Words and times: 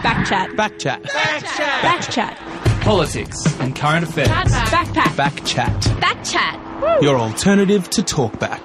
Backchat. 0.00 0.56
Backchat. 0.56 1.02
Backchat. 1.02 2.34
Politics 2.80 3.44
and 3.60 3.76
current 3.76 4.04
affairs. 4.04 4.28
Backpack. 4.28 5.14
Backchat. 5.14 5.80
Backchat. 6.00 7.02
Your 7.02 7.18
alternative 7.18 7.90
to 7.90 8.02
talkback. 8.02 8.64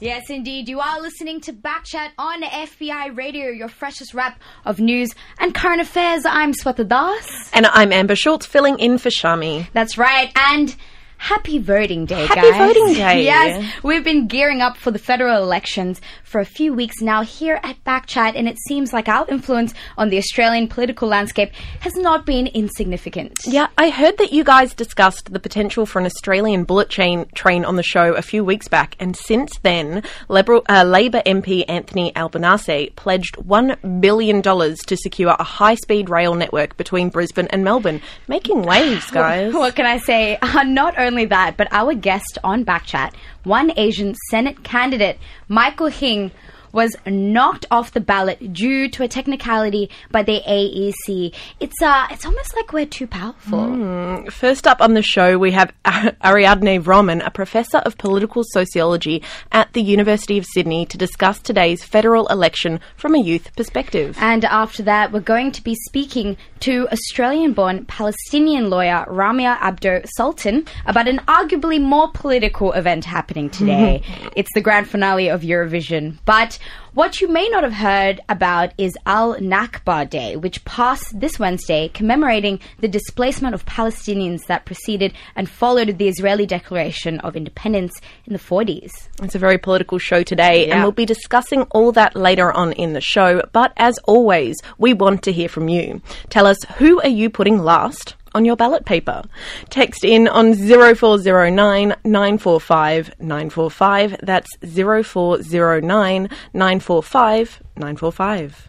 Yes, 0.00 0.28
indeed. 0.28 0.68
You 0.68 0.80
are 0.80 1.00
listening 1.00 1.40
to 1.40 1.54
Backchat 1.54 2.10
on 2.18 2.42
FBI 2.42 3.16
Radio, 3.16 3.48
your 3.48 3.68
freshest 3.68 4.12
wrap 4.12 4.38
of 4.66 4.78
news 4.78 5.08
and 5.38 5.54
current 5.54 5.80
affairs. 5.80 6.26
I'm 6.26 6.52
Swetha 6.52 6.86
Das. 6.86 7.50
And 7.54 7.64
I'm 7.64 7.90
Amber 7.90 8.14
Schultz, 8.14 8.44
filling 8.44 8.78
in 8.78 8.98
for 8.98 9.08
Shami. 9.08 9.66
That's 9.72 9.96
right. 9.96 10.30
And 10.36 10.76
happy 11.24 11.58
voting 11.58 12.04
day, 12.04 12.26
Happy 12.26 12.40
guys. 12.42 12.58
voting 12.58 12.92
day. 12.94 13.24
yes, 13.24 13.72
we've 13.82 14.04
been 14.04 14.26
gearing 14.26 14.60
up 14.60 14.76
for 14.76 14.90
the 14.90 14.98
federal 14.98 15.42
elections 15.42 15.98
for 16.22 16.38
a 16.38 16.44
few 16.44 16.74
weeks 16.74 17.00
now 17.00 17.22
here 17.22 17.58
at 17.62 17.82
Backchat, 17.84 18.32
and 18.36 18.46
it 18.46 18.58
seems 18.68 18.92
like 18.92 19.08
our 19.08 19.24
influence 19.28 19.72
on 19.96 20.10
the 20.10 20.18
Australian 20.18 20.68
political 20.68 21.08
landscape 21.08 21.50
has 21.80 21.94
not 21.96 22.26
been 22.26 22.46
insignificant. 22.48 23.38
Yeah, 23.46 23.68
I 23.78 23.88
heard 23.88 24.18
that 24.18 24.32
you 24.32 24.44
guys 24.44 24.74
discussed 24.74 25.32
the 25.32 25.40
potential 25.40 25.86
for 25.86 25.98
an 25.98 26.04
Australian 26.04 26.64
bullet 26.64 26.90
chain 26.90 27.24
train 27.34 27.64
on 27.64 27.76
the 27.76 27.82
show 27.82 28.12
a 28.12 28.22
few 28.22 28.44
weeks 28.44 28.68
back, 28.68 28.94
and 29.00 29.16
since 29.16 29.58
then, 29.62 30.02
Liberal, 30.28 30.62
uh, 30.68 30.84
Labor 30.84 31.22
MP 31.24 31.64
Anthony 31.68 32.14
Albanese 32.16 32.90
pledged 32.96 33.36
$1 33.36 34.00
billion 34.02 34.42
to 34.42 34.96
secure 34.96 35.34
a 35.38 35.42
high 35.44 35.76
speed 35.76 36.10
rail 36.10 36.34
network 36.34 36.76
between 36.76 37.08
Brisbane 37.08 37.46
and 37.48 37.64
Melbourne. 37.64 38.02
Making 38.28 38.62
waves, 38.62 39.10
guys. 39.10 39.54
What 39.54 39.74
can 39.74 39.86
I 39.86 39.96
say? 39.98 40.36
Uh, 40.42 40.64
not 40.64 40.98
only 40.98 41.13
that, 41.30 41.56
but 41.56 41.68
our 41.70 41.94
guest 41.94 42.38
on 42.42 42.64
Backchat, 42.64 43.14
one 43.44 43.72
Asian 43.76 44.14
Senate 44.30 44.64
candidate, 44.64 45.18
Michael 45.48 45.86
Hing, 45.86 46.32
was 46.74 46.96
knocked 47.06 47.64
off 47.70 47.92
the 47.92 48.00
ballot 48.00 48.52
due 48.52 48.88
to 48.90 49.02
a 49.02 49.08
technicality 49.08 49.88
by 50.10 50.22
the 50.22 50.42
AEC. 50.46 51.32
It's 51.60 51.80
uh, 51.80 52.06
it's 52.10 52.26
almost 52.26 52.54
like 52.56 52.72
we're 52.72 52.86
too 52.86 53.06
powerful. 53.06 54.24
First 54.30 54.66
up 54.66 54.80
on 54.80 54.94
the 54.94 55.02
show, 55.02 55.38
we 55.38 55.52
have 55.52 55.72
Ariadne 56.24 56.82
Vromen, 56.82 57.24
a 57.24 57.30
professor 57.30 57.78
of 57.78 57.96
political 57.96 58.42
sociology 58.44 59.22
at 59.52 59.72
the 59.72 59.82
University 59.82 60.36
of 60.36 60.44
Sydney, 60.44 60.84
to 60.86 60.98
discuss 60.98 61.38
today's 61.38 61.84
federal 61.84 62.26
election 62.26 62.80
from 62.96 63.14
a 63.14 63.18
youth 63.18 63.54
perspective. 63.56 64.16
And 64.20 64.44
after 64.44 64.82
that, 64.82 65.12
we're 65.12 65.20
going 65.20 65.52
to 65.52 65.62
be 65.62 65.76
speaking 65.86 66.36
to 66.60 66.88
Australian-born 66.90 67.84
Palestinian 67.86 68.70
lawyer 68.70 69.04
Ramia 69.08 69.58
Abdo 69.58 70.06
Sultan 70.16 70.66
about 70.86 71.06
an 71.06 71.18
arguably 71.28 71.80
more 71.80 72.10
political 72.12 72.72
event 72.72 73.04
happening 73.04 73.50
today. 73.50 74.02
it's 74.36 74.50
the 74.54 74.60
grand 74.60 74.88
finale 74.88 75.28
of 75.28 75.42
Eurovision, 75.42 76.18
but 76.24 76.58
what 76.94 77.20
you 77.20 77.28
may 77.28 77.48
not 77.48 77.64
have 77.64 77.72
heard 77.72 78.20
about 78.28 78.72
is 78.78 78.96
Al 79.04 79.34
Nakba 79.36 80.08
Day, 80.08 80.36
which 80.36 80.64
passed 80.64 81.18
this 81.18 81.38
Wednesday, 81.40 81.88
commemorating 81.88 82.60
the 82.78 82.86
displacement 82.88 83.54
of 83.54 83.66
Palestinians 83.66 84.46
that 84.46 84.64
preceded 84.64 85.12
and 85.34 85.48
followed 85.48 85.98
the 85.98 86.08
Israeli 86.08 86.46
Declaration 86.46 87.18
of 87.20 87.34
Independence 87.36 87.92
in 88.26 88.32
the 88.32 88.38
40s. 88.38 88.92
It's 89.22 89.34
a 89.34 89.40
very 89.40 89.58
political 89.58 89.98
show 89.98 90.22
today, 90.22 90.66
Yeah. 90.68 90.74
and 90.74 90.82
we'll 90.84 90.92
be 90.92 91.04
discussing 91.06 91.62
all 91.72 91.90
that 91.92 92.14
later 92.14 92.52
on 92.52 92.72
in 92.72 92.92
the 92.92 93.00
show. 93.00 93.42
But 93.52 93.72
as 93.76 93.98
always, 94.04 94.56
we 94.78 94.94
want 94.94 95.22
to 95.24 95.32
hear 95.32 95.48
from 95.48 95.68
you. 95.68 96.00
Tell 96.30 96.46
us 96.46 96.58
who 96.78 97.00
are 97.02 97.08
you 97.08 97.28
putting 97.28 97.58
last? 97.58 98.14
On 98.34 98.44
your 98.44 98.56
ballot 98.56 98.84
paper. 98.84 99.22
Text 99.70 100.04
in 100.04 100.26
on 100.26 100.54
0409 100.54 101.94
945 102.04 103.20
945. 103.20 104.16
That's 104.22 104.48
0409 104.60 106.28
945 106.52 107.62
945. 107.76 108.68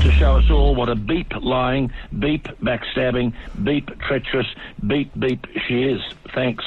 to 0.00 0.10
show 0.12 0.36
us 0.36 0.50
all 0.50 0.74
what 0.74 0.88
a 0.88 0.96
beep 0.96 1.32
lying, 1.40 1.92
beep 2.18 2.44
backstabbing, 2.60 3.32
beep 3.62 3.88
treacherous, 4.00 4.46
beep 4.86 5.10
beep 5.18 5.46
she 5.68 5.82
is. 5.84 6.00
Thanks, 6.34 6.64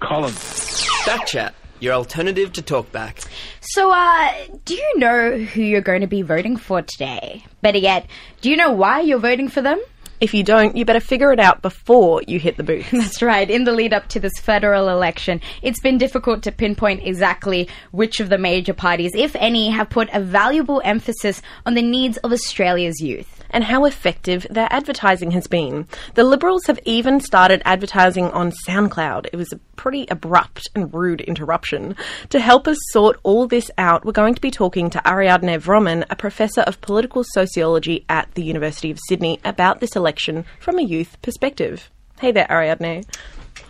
Colin. 0.00 0.32
Backchat, 0.32 1.52
your 1.80 1.92
alternative 1.94 2.52
to 2.54 2.62
talkback. 2.62 3.26
So, 3.60 3.90
uh, 3.92 4.32
do 4.64 4.74
you 4.74 4.98
know 4.98 5.36
who 5.38 5.60
you're 5.62 5.80
going 5.82 6.00
to 6.00 6.06
be 6.06 6.22
voting 6.22 6.56
for 6.56 6.80
today? 6.82 7.44
Better 7.60 7.78
yet, 7.78 8.06
do 8.40 8.48
you 8.50 8.56
know 8.56 8.72
why 8.72 9.00
you're 9.00 9.18
voting 9.18 9.48
for 9.48 9.60
them? 9.60 9.80
If 10.20 10.34
you 10.34 10.42
don't, 10.42 10.76
you 10.76 10.84
better 10.84 11.00
figure 11.00 11.32
it 11.32 11.40
out 11.40 11.62
before 11.62 12.22
you 12.26 12.38
hit 12.38 12.58
the 12.58 12.62
booth. 12.62 12.90
That's 12.92 13.22
right. 13.22 13.48
In 13.48 13.64
the 13.64 13.72
lead 13.72 13.94
up 13.94 14.06
to 14.08 14.20
this 14.20 14.38
federal 14.38 14.90
election, 14.90 15.40
it's 15.62 15.80
been 15.80 15.96
difficult 15.96 16.42
to 16.42 16.52
pinpoint 16.52 17.06
exactly 17.06 17.68
which 17.90 18.20
of 18.20 18.28
the 18.28 18.36
major 18.36 18.74
parties, 18.74 19.12
if 19.14 19.34
any, 19.36 19.70
have 19.70 19.88
put 19.88 20.10
a 20.12 20.20
valuable 20.20 20.82
emphasis 20.84 21.40
on 21.64 21.72
the 21.72 21.82
needs 21.82 22.18
of 22.18 22.32
Australia's 22.32 23.00
youth. 23.00 23.36
and 23.52 23.64
how 23.64 23.84
effective 23.84 24.46
their 24.48 24.68
advertising 24.70 25.32
has 25.32 25.48
been. 25.48 25.84
The 26.14 26.22
Liberals 26.22 26.66
have 26.66 26.78
even 26.84 27.18
started 27.18 27.60
advertising 27.64 28.30
on 28.30 28.52
SoundCloud. 28.64 29.26
It 29.32 29.36
was 29.36 29.52
a 29.52 29.58
pretty 29.74 30.06
abrupt 30.08 30.68
and 30.76 30.94
rude 30.94 31.20
interruption. 31.22 31.96
To 32.28 32.38
help 32.38 32.68
us 32.68 32.78
sort 32.92 33.18
all 33.24 33.48
this 33.48 33.68
out, 33.76 34.04
we're 34.04 34.12
going 34.12 34.36
to 34.36 34.40
be 34.40 34.52
talking 34.52 34.88
to 34.90 35.02
Ariadne 35.04 35.58
Vromen, 35.58 36.04
a 36.10 36.14
professor 36.14 36.60
of 36.60 36.80
political 36.80 37.24
sociology 37.24 38.04
at 38.08 38.32
the 38.34 38.44
University 38.44 38.92
of 38.92 39.00
Sydney, 39.08 39.40
about 39.44 39.80
this 39.80 39.96
election 39.96 40.09
from 40.18 40.78
a 40.78 40.82
youth 40.82 41.16
perspective. 41.22 41.90
Hey 42.20 42.32
there, 42.32 42.46
Ariadne. 42.50 43.04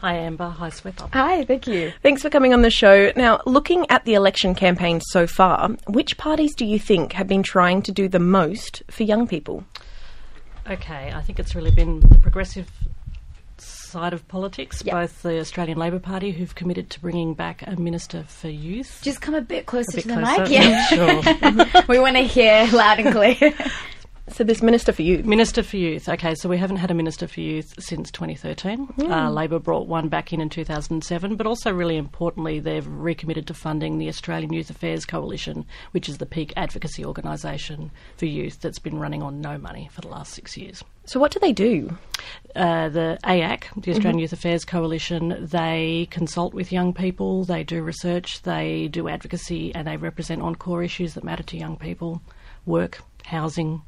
Hi 0.00 0.14
Amber, 0.14 0.48
hi 0.48 0.68
Swetha. 0.70 1.12
Hi, 1.12 1.44
thank 1.44 1.66
you. 1.66 1.92
Thanks 2.02 2.22
for 2.22 2.30
coming 2.30 2.52
on 2.54 2.62
the 2.62 2.70
show. 2.70 3.12
Now, 3.16 3.40
looking 3.46 3.86
at 3.90 4.04
the 4.04 4.14
election 4.14 4.54
campaign 4.54 5.00
so 5.00 5.26
far, 5.26 5.68
which 5.88 6.16
parties 6.16 6.54
do 6.54 6.64
you 6.64 6.78
think 6.78 7.12
have 7.12 7.28
been 7.28 7.42
trying 7.42 7.82
to 7.82 7.92
do 7.92 8.08
the 8.08 8.18
most 8.18 8.82
for 8.90 9.02
young 9.02 9.26
people? 9.26 9.64
Okay, 10.68 11.12
I 11.14 11.20
think 11.22 11.38
it's 11.38 11.54
really 11.54 11.70
been 11.70 12.00
the 12.00 12.18
progressive 12.18 12.70
side 13.58 14.12
of 14.12 14.26
politics, 14.28 14.82
Yep. 14.84 14.92
both 14.94 15.22
the 15.22 15.38
Australian 15.40 15.76
Labor 15.78 15.98
Party, 15.98 16.30
who've 16.30 16.54
committed 16.54 16.90
to 16.90 17.00
bringing 17.00 17.34
back 17.34 17.62
a 17.66 17.74
Minister 17.78 18.22
for 18.26 18.48
Youth. 18.48 19.00
Just 19.02 19.20
come 19.20 19.34
a 19.34 19.40
bit 19.42 19.66
closer 19.66 19.90
a 19.92 19.94
bit 19.96 20.02
to 20.02 20.08
the 20.08 20.14
closer. 20.14 20.42
mic. 20.42 20.50
Yeah. 20.50 20.86
sure. 20.86 21.82
we 21.88 21.98
want 21.98 22.16
to 22.16 22.22
hear 22.22 22.66
loud 22.72 23.00
and 23.00 23.12
clear. 23.12 23.52
So, 24.32 24.44
this 24.44 24.62
Minister 24.62 24.92
for 24.92 25.02
Youth. 25.02 25.24
Minister 25.24 25.62
for 25.62 25.76
Youth. 25.76 26.08
Okay, 26.08 26.34
so 26.34 26.48
we 26.48 26.56
haven't 26.56 26.76
had 26.76 26.90
a 26.90 26.94
Minister 26.94 27.26
for 27.26 27.40
Youth 27.40 27.74
since 27.78 28.10
2013. 28.10 28.86
Hmm. 28.86 29.12
Uh, 29.12 29.30
Labor 29.30 29.58
brought 29.58 29.86
one 29.86 30.08
back 30.08 30.32
in 30.32 30.40
in 30.40 30.48
2007, 30.48 31.36
but 31.36 31.46
also 31.46 31.72
really 31.72 31.96
importantly, 31.96 32.60
they've 32.60 32.86
recommitted 32.86 33.46
to 33.48 33.54
funding 33.54 33.98
the 33.98 34.08
Australian 34.08 34.52
Youth 34.52 34.70
Affairs 34.70 35.04
Coalition, 35.04 35.66
which 35.90 36.08
is 36.08 36.18
the 36.18 36.26
peak 36.26 36.52
advocacy 36.56 37.04
organisation 37.04 37.90
for 38.16 38.26
youth 38.26 38.60
that's 38.60 38.78
been 38.78 38.98
running 38.98 39.22
on 39.22 39.40
no 39.40 39.58
money 39.58 39.88
for 39.92 40.00
the 40.00 40.08
last 40.08 40.32
six 40.32 40.56
years. 40.56 40.82
So, 41.06 41.18
what 41.18 41.32
do 41.32 41.40
they 41.40 41.52
do? 41.52 41.98
uh, 42.56 42.88
the 42.88 43.18
AAC, 43.24 43.64
the 43.82 43.90
Australian 43.90 44.10
Mm-hmm. 44.10 44.18
Youth 44.18 44.32
Affairs 44.32 44.64
Coalition, 44.64 45.36
they 45.40 46.08
consult 46.10 46.52
with 46.52 46.72
young 46.72 46.92
people, 46.92 47.44
they 47.44 47.62
do 47.62 47.82
research, 47.82 48.42
they 48.42 48.88
do 48.88 49.08
advocacy, 49.08 49.74
and 49.74 49.86
they 49.86 49.96
represent 49.96 50.42
on 50.42 50.56
core 50.56 50.82
issues 50.82 51.14
that 51.14 51.24
matter 51.24 51.42
to 51.44 51.56
young 51.56 51.76
people 51.76 52.20
work, 52.66 53.02
housing, 53.24 53.82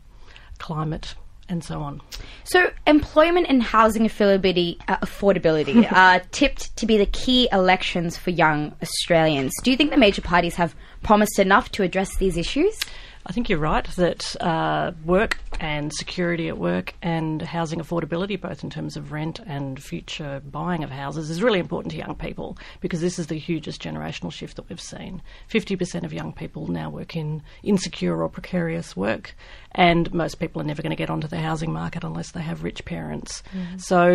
climate, 0.63 1.15
and 1.49 1.63
so 1.63 1.81
on. 1.83 2.01
So, 2.45 2.71
employment 2.87 3.47
and 3.49 3.63
housing 3.63 4.05
affordability, 4.05 4.79
uh, 4.89 4.97
affordability 4.99 5.91
are 6.05 6.21
tipped 6.31 6.75
to 6.77 6.87
be 6.87 6.97
the 6.97 7.07
key 7.07 7.49
elections 7.53 8.17
for 8.17 8.31
young 8.31 8.75
Australians. 8.81 9.53
Do 9.63 9.71
you 9.71 9.77
think 9.77 9.91
the 9.91 9.99
major 9.99 10.23
parties 10.23 10.55
have 10.55 10.75
promised 11.03 11.39
enough 11.39 11.71
to 11.73 11.83
address 11.83 12.17
these 12.17 12.37
issues? 12.37 12.79
I 13.25 13.33
think 13.33 13.49
you're 13.49 13.59
right 13.59 13.87
that 13.97 14.35
uh, 14.43 14.93
work 15.05 15.39
and 15.61 15.93
security 15.93 16.49
at 16.49 16.59
work 16.59 16.95
and 17.03 17.41
housing 17.41 17.79
affordability, 17.79 18.41
both 18.41 18.65
in 18.65 18.71
terms 18.71 18.97
of 18.97 19.13
rent 19.13 19.39
and 19.47 19.81
future 19.81 20.43
buying 20.45 20.83
of 20.83 20.91
houses, 20.91 21.31
is 21.31 21.41
really 21.41 21.61
important 21.61 21.93
to 21.93 21.99
young 21.99 22.17
people 22.17 22.59
because 22.81 23.01
this 23.01 23.21
is 23.21 23.29
the 23.29 23.39
hugest 23.39 23.81
generational 23.81 24.33
shift 24.33 24.57
that 24.57 24.69
we've 24.69 24.81
seen. 24.81 25.23
50% 25.49 26.03
of 26.03 26.13
young 26.13 26.33
people 26.33 26.67
now 26.67 26.91
work 26.91 27.15
in 27.15 27.43
insecure 27.63 28.21
or 28.21 28.29
precarious 28.29 28.97
work, 28.97 29.37
and 29.71 30.13
most 30.13 30.41
people 30.41 30.61
are 30.61 30.65
never 30.65 30.83
going 30.83 30.91
to 30.91 30.97
get 30.97 31.11
onto 31.11 31.29
the 31.29 31.39
housing 31.39 31.73
market 31.73 32.03
unless 32.03 32.33
they 32.33 32.43
have 32.43 32.65
rich 32.65 32.85
parents. 32.85 33.45
So 33.77 34.11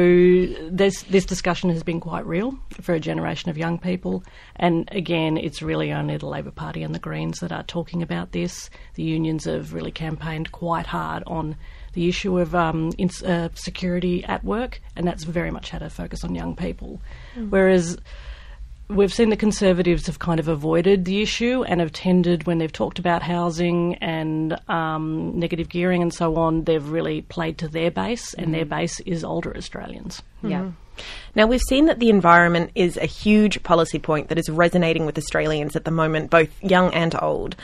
this, 0.69 1.03
this 1.03 1.25
discussion 1.25 1.69
has 1.69 1.81
been 1.81 2.01
quite 2.01 2.25
real 2.25 2.59
for 2.81 2.93
a 2.93 2.99
generation 2.99 3.49
of 3.49 3.57
young 3.57 3.79
people, 3.79 4.23
and 4.57 4.89
again, 4.91 5.37
it's 5.37 5.61
really 5.61 5.93
only 5.93 6.17
the 6.17 6.27
Labor 6.27 6.51
Party 6.51 6.83
and 6.83 6.93
the 6.93 6.99
Greens 6.99 7.39
that 7.39 7.53
are 7.53 7.63
talking 7.63 8.01
about 8.01 8.33
this. 8.33 8.69
The 8.97 9.03
unions 9.03 9.45
have 9.45 9.73
really 9.73 9.91
campaigned 9.91 10.51
quite 10.51 10.88
hard 10.88 11.23
on 11.27 11.55
the 11.94 12.09
issue 12.09 12.39
of 12.39 12.53
um, 12.53 12.91
ins- 12.97 13.23
uh, 13.23 13.49
security 13.53 14.23
at 14.25 14.44
work, 14.44 14.81
and 14.95 15.07
that's 15.07 15.23
very 15.23 15.51
much 15.51 15.69
had 15.69 15.83
a 15.83 15.89
focus 15.89 16.23
on 16.23 16.35
young 16.35 16.55
people. 16.55 16.99
Whereas 17.49 17.97
we've 18.89 19.13
seen 19.13 19.29
the 19.29 19.38
Conservatives 19.38 20.07
have 20.07 20.17
kind 20.17 20.39
of 20.39 20.47
avoided 20.47 21.05
the 21.05 21.21
issue 21.21 21.63
and 21.63 21.79
have 21.79 21.91
tended, 21.91 22.47
when 22.47 22.57
they've 22.57 22.71
talked 22.71 22.99
about 22.99 23.21
housing 23.21 23.95
and 23.95 24.59
um, 24.67 25.38
negative 25.38 25.69
gearing 25.69 26.01
and 26.01 26.13
so 26.13 26.35
on, 26.38 26.63
they've 26.63 26.89
really 26.89 27.21
played 27.21 27.57
to 27.59 27.67
their 27.67 27.91
base, 27.91 28.33
and 28.33 28.53
their 28.53 28.65
base 28.65 28.99
is 29.01 29.23
older 29.23 29.55
Australians. 29.55 30.23
Yeah. 30.41 30.71
Now, 31.35 31.45
we've 31.45 31.61
seen 31.61 31.85
that 31.85 31.99
the 31.99 32.09
environment 32.09 32.71
is 32.73 32.97
a 32.97 33.05
huge 33.05 33.61
policy 33.61 33.99
point 33.99 34.29
that 34.29 34.39
is 34.39 34.49
resonating 34.49 35.05
with 35.05 35.17
Australians 35.17 35.75
at 35.75 35.85
the 35.85 35.91
moment, 35.91 36.31
both 36.31 36.49
young 36.63 36.91
and 36.94 37.13
old. 37.21 37.55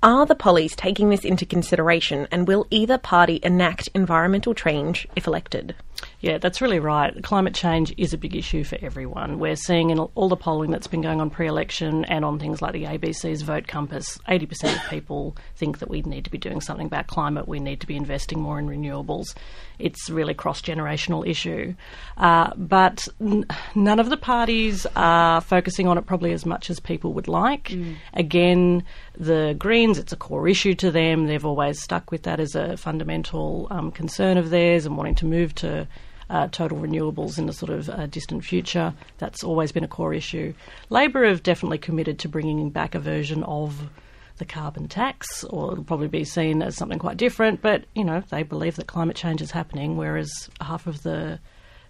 Are 0.00 0.26
the 0.26 0.36
pollies 0.36 0.76
taking 0.76 1.10
this 1.10 1.24
into 1.24 1.44
consideration, 1.44 2.28
and 2.30 2.46
will 2.46 2.68
either 2.70 2.98
party 2.98 3.40
enact 3.42 3.88
environmental 3.96 4.54
change 4.54 5.08
if 5.16 5.26
elected? 5.26 5.74
Yeah, 6.20 6.38
that's 6.38 6.60
really 6.60 6.80
right. 6.80 7.22
Climate 7.22 7.54
change 7.54 7.94
is 7.96 8.12
a 8.12 8.18
big 8.18 8.34
issue 8.34 8.64
for 8.64 8.76
everyone. 8.80 9.38
We're 9.38 9.56
seeing 9.56 9.90
in 9.90 9.98
all 9.98 10.28
the 10.28 10.36
polling 10.36 10.70
that's 10.70 10.86
been 10.86 11.00
going 11.00 11.20
on 11.20 11.30
pre 11.30 11.46
election 11.46 12.04
and 12.06 12.24
on 12.24 12.38
things 12.38 12.60
like 12.60 12.72
the 12.72 12.84
ABC's 12.84 13.42
Vote 13.42 13.66
Compass, 13.68 14.18
80% 14.28 14.76
of 14.76 14.90
people 14.90 15.36
think 15.56 15.78
that 15.78 15.88
we 15.88 16.02
need 16.02 16.24
to 16.24 16.30
be 16.30 16.38
doing 16.38 16.60
something 16.60 16.86
about 16.86 17.06
climate. 17.06 17.46
We 17.46 17.60
need 17.60 17.80
to 17.80 17.86
be 17.86 17.96
investing 17.96 18.40
more 18.40 18.58
in 18.58 18.68
renewables. 18.68 19.34
It's 19.78 20.10
really 20.10 20.34
cross 20.34 20.60
generational 20.60 21.26
issue. 21.26 21.74
Uh, 22.16 22.52
but 22.56 23.06
n- 23.20 23.46
none 23.74 24.00
of 24.00 24.10
the 24.10 24.16
parties 24.16 24.86
are 24.96 25.40
focusing 25.40 25.86
on 25.86 25.98
it 25.98 26.06
probably 26.06 26.32
as 26.32 26.44
much 26.44 26.68
as 26.68 26.80
people 26.80 27.12
would 27.12 27.28
like. 27.28 27.70
Again, 28.14 28.84
the 29.16 29.54
Greens, 29.58 29.98
it's 29.98 30.12
a 30.12 30.16
core 30.16 30.48
issue 30.48 30.74
to 30.74 30.90
them. 30.90 31.26
They've 31.26 31.44
always 31.44 31.80
stuck 31.80 32.10
with 32.10 32.24
that 32.24 32.40
as 32.40 32.54
a 32.54 32.76
fundamental 32.76 33.68
um, 33.70 33.90
concern 33.90 34.36
of 34.36 34.50
theirs 34.50 34.86
and 34.86 34.96
wanting 34.96 35.16
to 35.16 35.26
move 35.26 35.54
to 35.56 35.87
uh, 36.30 36.48
total 36.48 36.78
renewables 36.78 37.38
in 37.38 37.46
the 37.46 37.52
sort 37.52 37.70
of 37.70 37.88
uh, 37.88 38.06
distant 38.06 38.44
future. 38.44 38.94
That's 39.18 39.42
always 39.42 39.72
been 39.72 39.84
a 39.84 39.88
core 39.88 40.14
issue. 40.14 40.54
Labor 40.90 41.26
have 41.26 41.42
definitely 41.42 41.78
committed 41.78 42.18
to 42.20 42.28
bringing 42.28 42.70
back 42.70 42.94
a 42.94 43.00
version 43.00 43.42
of 43.44 43.90
the 44.36 44.44
carbon 44.44 44.88
tax, 44.88 45.44
or 45.44 45.72
it'll 45.72 45.84
probably 45.84 46.08
be 46.08 46.24
seen 46.24 46.62
as 46.62 46.76
something 46.76 46.98
quite 46.98 47.16
different. 47.16 47.60
But 47.60 47.84
you 47.94 48.04
know, 48.04 48.22
they 48.30 48.42
believe 48.42 48.76
that 48.76 48.86
climate 48.86 49.16
change 49.16 49.42
is 49.42 49.50
happening, 49.50 49.96
whereas 49.96 50.30
half 50.60 50.86
of 50.86 51.02
the 51.02 51.40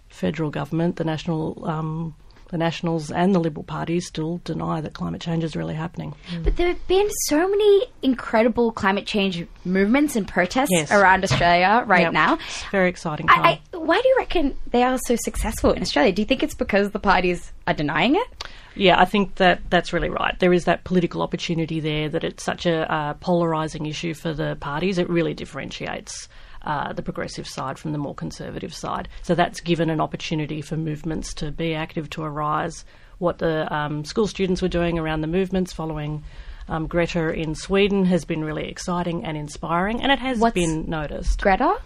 federal 0.09 0.49
government, 0.49 0.95
the 0.95 1.03
national. 1.03 1.65
Um, 1.67 2.15
the 2.49 2.57
Nationals 2.57 3.11
and 3.11 3.33
the 3.33 3.39
Liberal 3.39 3.63
parties 3.63 4.07
still 4.07 4.41
deny 4.43 4.81
that 4.81 4.93
climate 4.93 5.21
change 5.21 5.43
is 5.43 5.55
really 5.55 5.75
happening. 5.75 6.15
But 6.43 6.57
there 6.57 6.67
have 6.67 6.87
been 6.87 7.07
so 7.27 7.47
many 7.47 7.85
incredible 8.01 8.71
climate 8.71 9.05
change 9.05 9.45
movements 9.65 10.15
and 10.15 10.27
protests 10.27 10.69
Yes. 10.71 10.91
around 10.91 11.23
Australia 11.23 11.83
right 11.87 12.01
Yep. 12.03 12.13
now. 12.13 12.33
It's 12.47 12.63
very 12.71 12.89
exciting. 12.89 13.27
I, 13.29 13.61
I, 13.73 13.77
why 13.77 14.01
do 14.01 14.07
you 14.07 14.15
reckon 14.17 14.55
they 14.71 14.83
are 14.83 14.97
so 15.05 15.15
successful 15.15 15.71
in 15.71 15.81
Australia? 15.81 16.11
Do 16.11 16.21
you 16.21 16.25
think 16.25 16.43
it's 16.43 16.55
because 16.55 16.91
the 16.91 16.99
parties 16.99 17.51
are 17.67 17.73
denying 17.73 18.15
it? 18.15 18.27
Yeah, 18.75 18.99
I 18.99 19.05
think 19.05 19.35
that 19.35 19.61
that's 19.69 19.93
really 19.93 20.09
right. 20.09 20.37
There 20.39 20.53
is 20.53 20.65
that 20.65 20.83
political 20.85 21.21
opportunity 21.21 21.79
there 21.79 22.09
that 22.09 22.23
it's 22.23 22.43
such 22.43 22.65
a 22.65 22.91
uh, 22.91 23.13
polarising 23.15 23.87
issue 23.89 24.13
for 24.13 24.33
the 24.33 24.57
parties. 24.59 24.97
It 24.97 25.09
really 25.09 25.33
differentiates 25.33 26.27
uh, 26.63 26.93
the 26.93 27.01
progressive 27.01 27.47
side 27.47 27.79
from 27.79 27.91
the 27.91 27.97
more 27.97 28.15
conservative 28.15 28.73
side. 28.73 29.07
So 29.21 29.35
that's 29.35 29.61
given 29.61 29.89
an 29.89 30.01
opportunity 30.01 30.61
for 30.61 30.75
movements 30.77 31.33
to 31.35 31.51
be 31.51 31.73
active, 31.73 32.09
to 32.11 32.23
arise. 32.23 32.85
What 33.19 33.39
the 33.39 33.73
um, 33.73 34.05
school 34.05 34.27
students 34.27 34.61
were 34.61 34.67
doing 34.69 34.97
around 34.97 35.21
the 35.21 35.27
movements 35.27 35.73
following 35.73 36.23
um, 36.67 36.87
Greta 36.87 37.33
in 37.33 37.55
Sweden 37.55 38.05
has 38.05 38.25
been 38.25 38.43
really 38.43 38.67
exciting 38.69 39.25
and 39.25 39.35
inspiring, 39.35 40.01
and 40.01 40.11
it 40.11 40.19
has 40.19 40.37
What's- 40.39 40.53
been 40.53 40.89
noticed 40.89 41.41
Greta? 41.41 41.77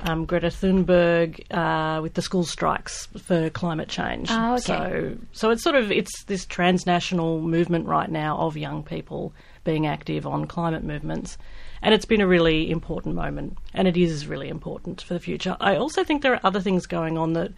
um, 0.00 0.26
Greta 0.26 0.48
Thunberg 0.48 1.44
uh, 1.50 2.00
with 2.02 2.14
the 2.14 2.22
school 2.22 2.44
strikes 2.44 3.06
for 3.18 3.50
climate 3.50 3.88
change. 3.88 4.28
Oh, 4.30 4.54
okay. 4.54 4.60
So, 4.60 5.16
so 5.32 5.50
it's 5.50 5.62
sort 5.62 5.74
of 5.76 5.90
it's 5.90 6.24
this 6.24 6.46
transnational 6.46 7.40
movement 7.40 7.86
right 7.86 8.10
now 8.10 8.38
of 8.38 8.56
young 8.56 8.82
people 8.82 9.32
being 9.64 9.86
active 9.86 10.26
on 10.26 10.46
climate 10.46 10.84
movements, 10.84 11.36
and 11.82 11.94
it's 11.94 12.04
been 12.04 12.20
a 12.20 12.26
really 12.26 12.70
important 12.70 13.14
moment, 13.14 13.58
and 13.74 13.88
it 13.88 13.96
is 13.96 14.26
really 14.26 14.48
important 14.48 15.02
for 15.02 15.14
the 15.14 15.20
future. 15.20 15.56
I 15.60 15.76
also 15.76 16.04
think 16.04 16.22
there 16.22 16.34
are 16.34 16.40
other 16.44 16.60
things 16.60 16.86
going 16.86 17.18
on 17.18 17.32
that 17.34 17.52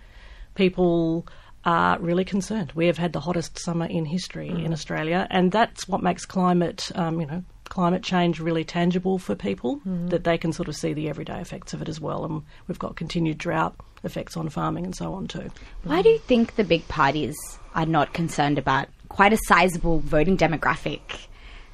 people 0.54 1.26
are 1.64 1.98
really 1.98 2.24
concerned. 2.24 2.72
We 2.74 2.86
have 2.86 2.98
had 2.98 3.12
the 3.12 3.20
hottest 3.20 3.58
summer 3.58 3.86
in 3.86 4.06
history 4.06 4.48
in 4.48 4.72
Australia, 4.72 5.26
and 5.30 5.52
that's 5.52 5.86
what 5.86 6.02
makes 6.02 6.24
climate, 6.24 6.90
um, 6.94 7.20
you 7.20 7.26
know, 7.26 7.44
climate 7.64 8.02
change 8.02 8.40
really 8.40 8.64
tangible 8.64 9.18
for 9.18 9.34
people. 9.34 9.80
That 10.08 10.24
they 10.24 10.38
can 10.38 10.52
sort 10.52 10.68
of 10.68 10.76
see 10.76 10.92
the 10.92 11.08
everyday 11.08 11.40
effects 11.40 11.74
of 11.74 11.82
it 11.82 11.88
as 11.88 12.00
well, 12.00 12.24
and 12.24 12.42
we've 12.66 12.78
got 12.78 12.96
continued 12.96 13.38
drought 13.38 13.74
effects 14.02 14.36
on 14.36 14.48
farming 14.48 14.86
and 14.86 14.96
so 14.96 15.12
on 15.12 15.26
too. 15.26 15.50
Why 15.84 16.00
do 16.00 16.08
you 16.08 16.18
think 16.18 16.56
the 16.56 16.64
big 16.64 16.88
parties 16.88 17.36
are 17.74 17.86
not 17.86 18.14
concerned 18.14 18.58
about 18.58 18.88
quite 19.08 19.32
a 19.34 19.38
sizable 19.46 20.00
voting 20.00 20.38
demographic? 20.38 21.26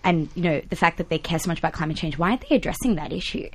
And, 0.06 0.28
you 0.36 0.42
know, 0.42 0.62
the 0.70 0.76
fact 0.76 0.98
that 0.98 1.08
they 1.08 1.18
care 1.18 1.40
so 1.40 1.48
much 1.48 1.58
about 1.58 1.72
climate 1.72 1.96
change, 1.96 2.16
why 2.16 2.30
aren't 2.30 2.48
they 2.48 2.54
addressing 2.54 2.94
that 2.94 3.12
issue? 3.12 3.50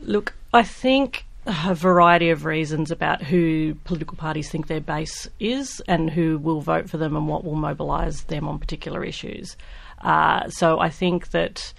Look, 0.00 0.32
I 0.54 0.62
think 0.62 1.26
a 1.44 1.74
variety 1.74 2.30
of 2.30 2.44
reasons 2.44 2.92
about 2.92 3.22
who 3.22 3.74
political 3.84 4.16
parties 4.16 4.48
think 4.48 4.68
their 4.68 4.80
base 4.80 5.28
is 5.40 5.82
and 5.88 6.08
who 6.08 6.38
will 6.38 6.60
vote 6.60 6.88
for 6.88 6.98
them 6.98 7.16
and 7.16 7.26
what 7.26 7.44
will 7.44 7.56
mobilise 7.56 8.22
them 8.22 8.48
on 8.48 8.60
particular 8.60 9.04
issues. 9.04 9.56
Uh, 10.02 10.48
so 10.50 10.78
I 10.78 10.88
think 10.88 11.30
that 11.30 11.72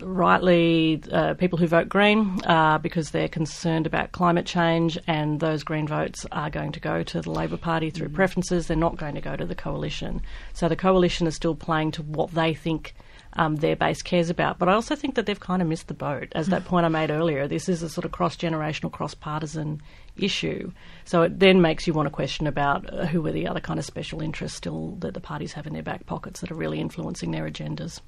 rightly 0.00 1.02
uh, 1.10 1.34
people 1.34 1.58
who 1.58 1.66
vote 1.66 1.88
Green 1.88 2.40
uh, 2.44 2.78
because 2.78 3.10
they're 3.10 3.28
concerned 3.28 3.86
about 3.86 4.12
climate 4.12 4.46
change 4.46 4.98
and 5.06 5.40
those 5.40 5.64
Green 5.64 5.86
votes 5.86 6.26
are 6.32 6.50
going 6.50 6.72
to 6.72 6.80
go 6.80 7.02
to 7.02 7.20
the 7.20 7.30
Labor 7.30 7.56
Party 7.56 7.90
through 7.90 8.10
preferences. 8.10 8.66
They're 8.66 8.76
not 8.76 8.96
going 8.96 9.14
to 9.14 9.20
go 9.20 9.36
to 9.36 9.44
the 9.44 9.54
coalition. 9.54 10.22
So 10.52 10.68
the 10.68 10.76
coalition 10.76 11.26
is 11.26 11.34
still 11.34 11.54
playing 11.54 11.92
to 11.92 12.02
what 12.02 12.30
they 12.32 12.54
think 12.54 12.94
um, 13.34 13.56
their 13.56 13.76
base 13.76 14.02
cares 14.02 14.30
about. 14.30 14.58
But 14.58 14.68
I 14.68 14.72
also 14.74 14.96
think 14.96 15.14
that 15.14 15.26
they've 15.26 15.38
kind 15.38 15.62
of 15.62 15.68
missed 15.68 15.88
the 15.88 15.94
boat. 15.94 16.28
As 16.32 16.48
that 16.48 16.64
point 16.64 16.86
I 16.86 16.88
made 16.88 17.10
earlier, 17.10 17.46
this 17.46 17.68
is 17.68 17.82
a 17.82 17.88
sort 17.88 18.04
of 18.04 18.12
cross 18.12 18.36
generational, 18.36 18.90
cross 18.90 19.14
partisan 19.14 19.80
issue. 20.16 20.72
So 21.04 21.22
it 21.22 21.38
then 21.38 21.62
makes 21.62 21.86
you 21.86 21.92
want 21.92 22.06
to 22.06 22.10
question 22.10 22.46
about 22.46 22.92
uh, 22.92 23.06
who 23.06 23.26
are 23.26 23.32
the 23.32 23.46
other 23.46 23.60
kind 23.60 23.78
of 23.78 23.84
special 23.84 24.20
interests 24.20 24.56
still 24.56 24.96
that 25.00 25.14
the 25.14 25.20
parties 25.20 25.52
have 25.52 25.66
in 25.66 25.72
their 25.72 25.82
back 25.82 26.06
pockets 26.06 26.40
that 26.40 26.50
are 26.50 26.56
really 26.56 26.80
influencing 26.80 27.30
their 27.30 27.48
agendas. 27.48 28.00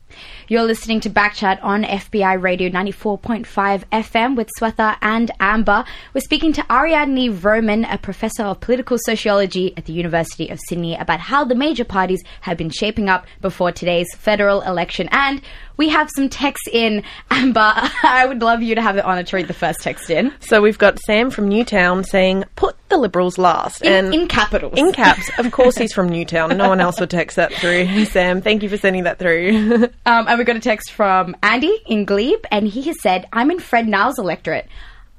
You're 0.49 0.65
listening 0.65 1.01
to 1.01 1.11
Backchat 1.11 1.63
on 1.63 1.72
FBI 1.81 2.43
Radio 2.43 2.69
94.5 2.69 3.85
FM 3.91 4.37
with 4.37 4.51
Swetha 4.59 4.99
and 5.01 5.31
Amber. 5.41 5.85
We're 6.13 6.21
speaking 6.21 6.53
to 6.53 6.67
Ariadne 6.71 7.33
Vromen, 7.33 7.91
a 7.91 7.97
professor 7.97 8.43
of 8.43 8.61
political 8.61 8.99
sociology 9.01 9.73
at 9.79 9.87
the 9.87 9.95
University 9.95 10.51
of 10.51 10.61
Sydney, 10.69 10.95
about 10.95 11.21
how 11.21 11.45
the 11.45 11.55
major 11.55 11.87
parties 11.87 12.23
have 12.43 12.59
been 12.59 12.69
shaping 12.69 13.09
up 13.09 13.27
before 13.41 13.73
today's 13.73 14.15
federal 14.15 14.61
election. 14.61 15.09
And 15.11 15.41
we 15.83 15.89
have 15.89 16.09
some 16.15 16.29
texts 16.29 16.69
in. 16.73 17.03
Amber, 17.31 17.59
I 18.05 18.25
would 18.29 18.41
love 18.41 18.63
you 18.63 18.77
to 18.77 18.81
have 18.81 18.95
the 18.95 19.05
honour 19.05 19.25
to 19.25 19.37
read 19.37 19.49
the 19.49 19.53
first 19.55 19.81
text 19.81 20.11
in. 20.11 20.33
So 20.39 20.63
we've 20.63 20.79
got 20.79 21.01
Sam 21.01 21.29
from 21.29 21.49
Newtown 21.49 22.05
saying, 22.05 22.45
"Put 22.55 22.77
the 22.89 22.97
Liberals 22.99 23.37
last," 23.37 23.83
In, 23.83 23.93
and 23.93 24.15
in 24.15 24.29
capitals. 24.29 24.75
in 24.77 24.93
caps. 24.93 25.29
Of 25.41 25.51
course, 25.59 25.77
he's 25.77 25.93
from 25.93 26.09
Newtown. 26.09 26.57
No 26.57 26.69
one 26.69 26.81
else 26.81 27.01
would 27.01 27.11
text 27.11 27.35
that 27.35 27.53
through. 27.55 28.05
Sam, 28.13 28.41
thank 28.43 28.63
you 28.63 28.69
for 28.69 28.77
sending 28.77 29.03
that 29.03 29.19
through. 29.19 29.89
Um, 30.07 30.29
and 30.29 30.39
we've 30.39 30.47
got 30.47 30.55
a 30.57 30.61
text 30.61 30.93
from 30.93 31.35
Andy 31.43 31.83
in 31.87 32.05
Glebe, 32.05 32.45
and 32.53 32.69
he 32.69 32.83
has 32.83 33.01
said, 33.03 33.27
I'm 33.33 33.51
in 33.51 33.59
Fred 33.59 33.89
Nile's 33.89 34.21
electorate. 34.21 34.69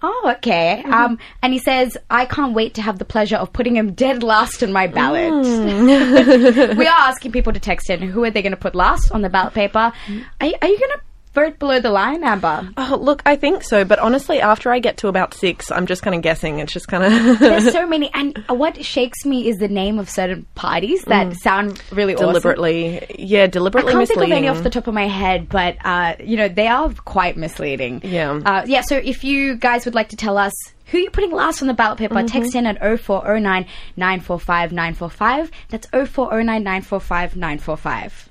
Oh, 0.06 0.34
okay. 0.38 0.82
Mm-hmm. 0.84 0.94
Um, 0.94 1.18
and 1.42 1.54
he 1.54 1.60
says, 1.60 1.98
I 2.10 2.26
can't 2.26 2.54
wait 2.54 2.74
to 2.74 2.82
have 2.82 3.00
the 3.00 3.06
pleasure 3.06 3.38
of 3.38 3.54
putting 3.54 3.78
him 3.78 3.94
dead 3.94 4.22
last 4.22 4.62
in 4.62 4.74
my 4.74 4.86
ballot. 4.86 5.32
Mm. 5.32 6.78
we 6.78 6.86
are 6.86 7.00
asking 7.00 7.32
people 7.32 7.54
to 7.54 7.60
text 7.60 7.90
in. 7.90 8.02
Who 8.02 8.24
are 8.26 8.30
they 8.30 8.42
going 8.42 8.52
to 8.52 8.58
put 8.58 8.76
last 8.76 9.14
on 9.14 9.22
the 9.22 9.30
ballot 9.30 9.54
paper? 9.54 9.80
Are, 9.80 9.94
are 10.42 10.48
you 10.48 10.52
going 10.60 10.92
to 10.92 11.02
vote 11.34 11.60
below 11.60 11.80
the 11.80 11.90
line, 11.90 12.24
Amber? 12.24 12.70
oh, 12.78 12.98
look, 13.02 13.22
I 13.26 13.36
think 13.36 13.64
so, 13.64 13.84
but 13.86 14.00
honestly, 14.00 14.40
after 14.40 14.72
I 14.72 14.80
get 14.80 14.98
to 14.98 15.08
about 15.08 15.34
six, 15.34 15.72
I'm 15.72 15.86
just 15.86 16.02
kind 16.02 16.16
of 16.16 16.22
guessing. 16.22 16.60
It's 16.60 16.74
just 16.74 16.88
kind 16.88 17.04
of 17.04 17.40
There's 17.40 17.72
so 17.72 17.88
many. 17.94 18.10
And 18.14 18.38
what 18.48 18.84
shakes 18.84 19.26
me 19.26 19.48
is 19.48 19.58
the 19.58 19.68
name 19.68 20.00
of 20.00 20.10
certain 20.10 20.46
parties 20.56 21.04
that 21.06 21.34
sound 21.36 21.82
really 21.92 22.16
awesome. 22.16 22.28
Mm. 22.28 22.30
deliberately, 22.30 23.06
yeah, 23.18 23.44
I 23.44 23.48
deliberately 23.48 23.94
can't 23.94 24.08
think 24.08 24.22
of 24.22 24.32
any 24.32 24.48
off 24.48 24.64
the 24.64 24.70
top 24.70 24.88
of 24.88 24.94
my 24.94 25.08
head, 25.08 25.50
but 25.50 25.78
uh, 25.84 26.16
you 26.20 26.38
know 26.38 26.48
they 26.48 26.68
are 26.68 26.92
quite 27.06 27.38
misleading. 27.38 28.02
Yeah. 28.04 28.40
uh, 28.46 28.64
yeah. 28.66 28.82
So 28.82 28.98
if 28.98 29.24
you 29.24 29.56
guys 29.56 29.86
would 29.86 29.96
like 29.96 30.10
to 30.10 30.16
tell 30.16 30.38
us 30.38 30.54
who 30.88 31.00
you're 31.00 31.12
putting 31.12 31.32
last 31.32 31.62
on 31.62 31.68
the 31.68 31.74
ballot 31.74 31.98
paper, 31.98 32.22
text 32.24 32.56
in 32.56 32.68
at 32.68 32.78
0409 33.00 33.66
945 33.98 34.72
945. 34.72 35.52
That's 35.70 35.88
0409 35.88 36.64
945 36.64 37.36
945. 37.36 38.30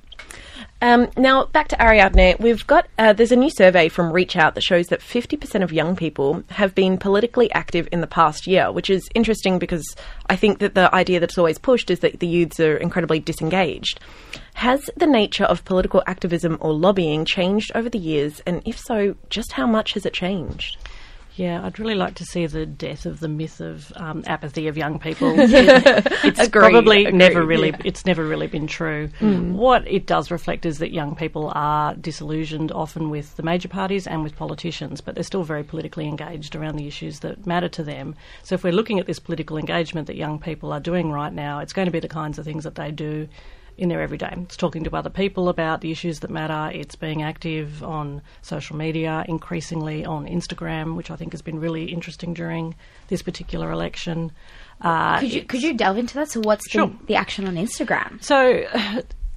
Um, 0.83 1.09
now, 1.17 1.45
back 1.45 1.69
to 1.69 1.81
Ariadne. 1.81 2.35
We've 2.41 2.67
got 2.67 2.89
uh, 2.99 3.13
there's 3.13 3.31
a 3.31 3.37
new 3.37 3.51
survey 3.51 3.89
from 3.89 4.13
Reach 4.13 4.35
Out 4.35 4.57
that 4.57 4.65
shows 4.65 4.89
that 4.89 4.99
50% 4.99 5.63
of 5.63 5.73
young 5.73 5.95
people 5.95 6.43
have 6.51 6.75
been 6.75 6.99
politically 6.99 7.53
active 7.53 7.89
in 7.93 8.01
the 8.01 8.09
past 8.09 8.49
year, 8.49 8.73
which 8.73 8.91
is 8.91 9.09
interesting 9.15 9.61
because 9.61 9.95
I 10.27 10.35
think 10.35 10.59
that 10.59 10.75
the 10.75 10.93
idea 10.93 11.21
that's 11.21 11.39
always 11.39 11.57
pushed 11.57 11.89
is 11.89 12.01
that 12.01 12.19
the 12.19 12.27
youths 12.27 12.59
are 12.59 12.77
incredibly 12.77 13.21
disengaged. 13.21 14.01
Has 14.55 14.91
the 14.97 15.07
nature 15.07 15.45
of 15.45 15.65
political 15.65 16.03
activism 16.09 16.59
or 16.61 16.75
lobbying 16.75 17.27
changed 17.27 17.71
over 17.77 17.89
the 17.89 17.99
years, 17.99 18.41
and 18.45 18.61
if 18.67 18.77
so, 18.77 19.15
just 19.31 19.53
how 19.53 19.69
much 19.69 19.93
has 19.93 20.05
it 20.05 20.13
changed? 20.13 20.79
Yeah, 21.37 21.65
I'd 21.65 21.79
really 21.79 21.95
like 21.95 22.15
to 22.17 22.27
see 22.27 22.45
the 22.47 22.67
death 22.67 23.07
of 23.07 23.21
the 23.21 23.29
myth 23.29 23.61
of 23.61 23.91
um, 23.97 24.23
apathy 24.27 24.69
of 24.69 24.77
young 24.77 24.99
people. 24.99 25.35
It- 25.39 26.07
it's 26.25 26.39
Agreed, 26.41 26.71
probably 26.71 27.01
agreed, 27.07 27.15
never 27.19 27.45
really 27.45 27.71
yeah. 27.71 27.79
it's 27.85 28.05
never 28.07 28.25
really 28.25 28.47
been 28.47 28.67
true. 28.67 29.09
What 29.21 29.87
it 29.89 30.07
does 30.07 30.31
reflect 30.31 30.67
is 30.67 30.79
that 30.79 30.93
young 30.93 31.17
people 31.17 31.51
are 31.55 31.95
disillusioned 31.95 32.71
often 32.71 33.11
with 33.11 33.35
the 33.37 33.43
major 33.43 33.69
parties 33.69 34.07
and 34.07 34.23
with 34.23 34.37
politicians, 34.37 35.01
but 35.01 35.15
they're 35.15 35.25
still 35.25 35.43
very 35.43 35.65
politically 35.65 36.07
engaged 36.07 36.55
around 36.55 36.77
the 36.77 36.87
issues 36.87 37.21
that 37.21 37.47
matter 37.47 37.69
to 37.71 37.83
them. 37.83 38.15
So 38.43 38.55
if 38.55 38.63
we're 38.63 38.73
looking 38.73 38.99
at 39.01 39.07
this 39.07 39.19
political 39.19 39.57
engagement 39.57 40.07
that 40.09 40.17
young 40.17 40.39
people 40.39 40.73
are 40.73 40.81
doing 40.81 41.11
right 41.11 41.33
now, 41.33 41.59
it's 41.61 41.73
going 41.73 41.87
to 41.87 41.93
be 41.93 42.01
the 42.01 42.09
kinds 42.09 42.39
of 42.39 42.45
things 42.45 42.65
that 42.65 42.75
they 42.77 42.91
do 42.91 43.27
in 43.83 43.89
their 43.89 44.01
everyday. 44.01 44.33
It's 44.43 44.57
talking 44.57 44.85
to 44.85 44.95
other 44.95 45.11
people 45.11 45.49
about 45.49 45.81
the 45.81 45.91
issues 45.91 46.21
that 46.21 46.31
matter. 46.31 46.71
It's 46.73 46.95
being 46.95 47.21
active 47.25 47.83
on 47.83 48.23
social 48.41 48.77
media, 48.77 49.25
increasingly 49.27 50.05
on 50.05 50.25
Instagram, 50.27 50.95
which 50.95 51.11
I 51.11 51.17
think 51.17 51.33
has 51.33 51.43
been 51.43 51.59
really 51.59 51.87
interesting 51.87 52.33
during 52.33 52.77
this 53.09 53.23
particular 53.23 53.73
election. 53.73 54.31
Uh, 54.81 55.19
Could 55.19 55.33
you 55.33 55.43
could 55.43 55.63
you 55.65 55.75
delve 55.75 55.99
into 55.99 56.15
that? 56.15 56.31
So 56.31 56.41
what's 56.45 56.71
Sure. 56.71 56.87
the, 56.87 57.07
the 57.07 57.15
action 57.17 57.49
on 57.49 57.57
Instagram? 57.57 58.23
so, 58.23 58.65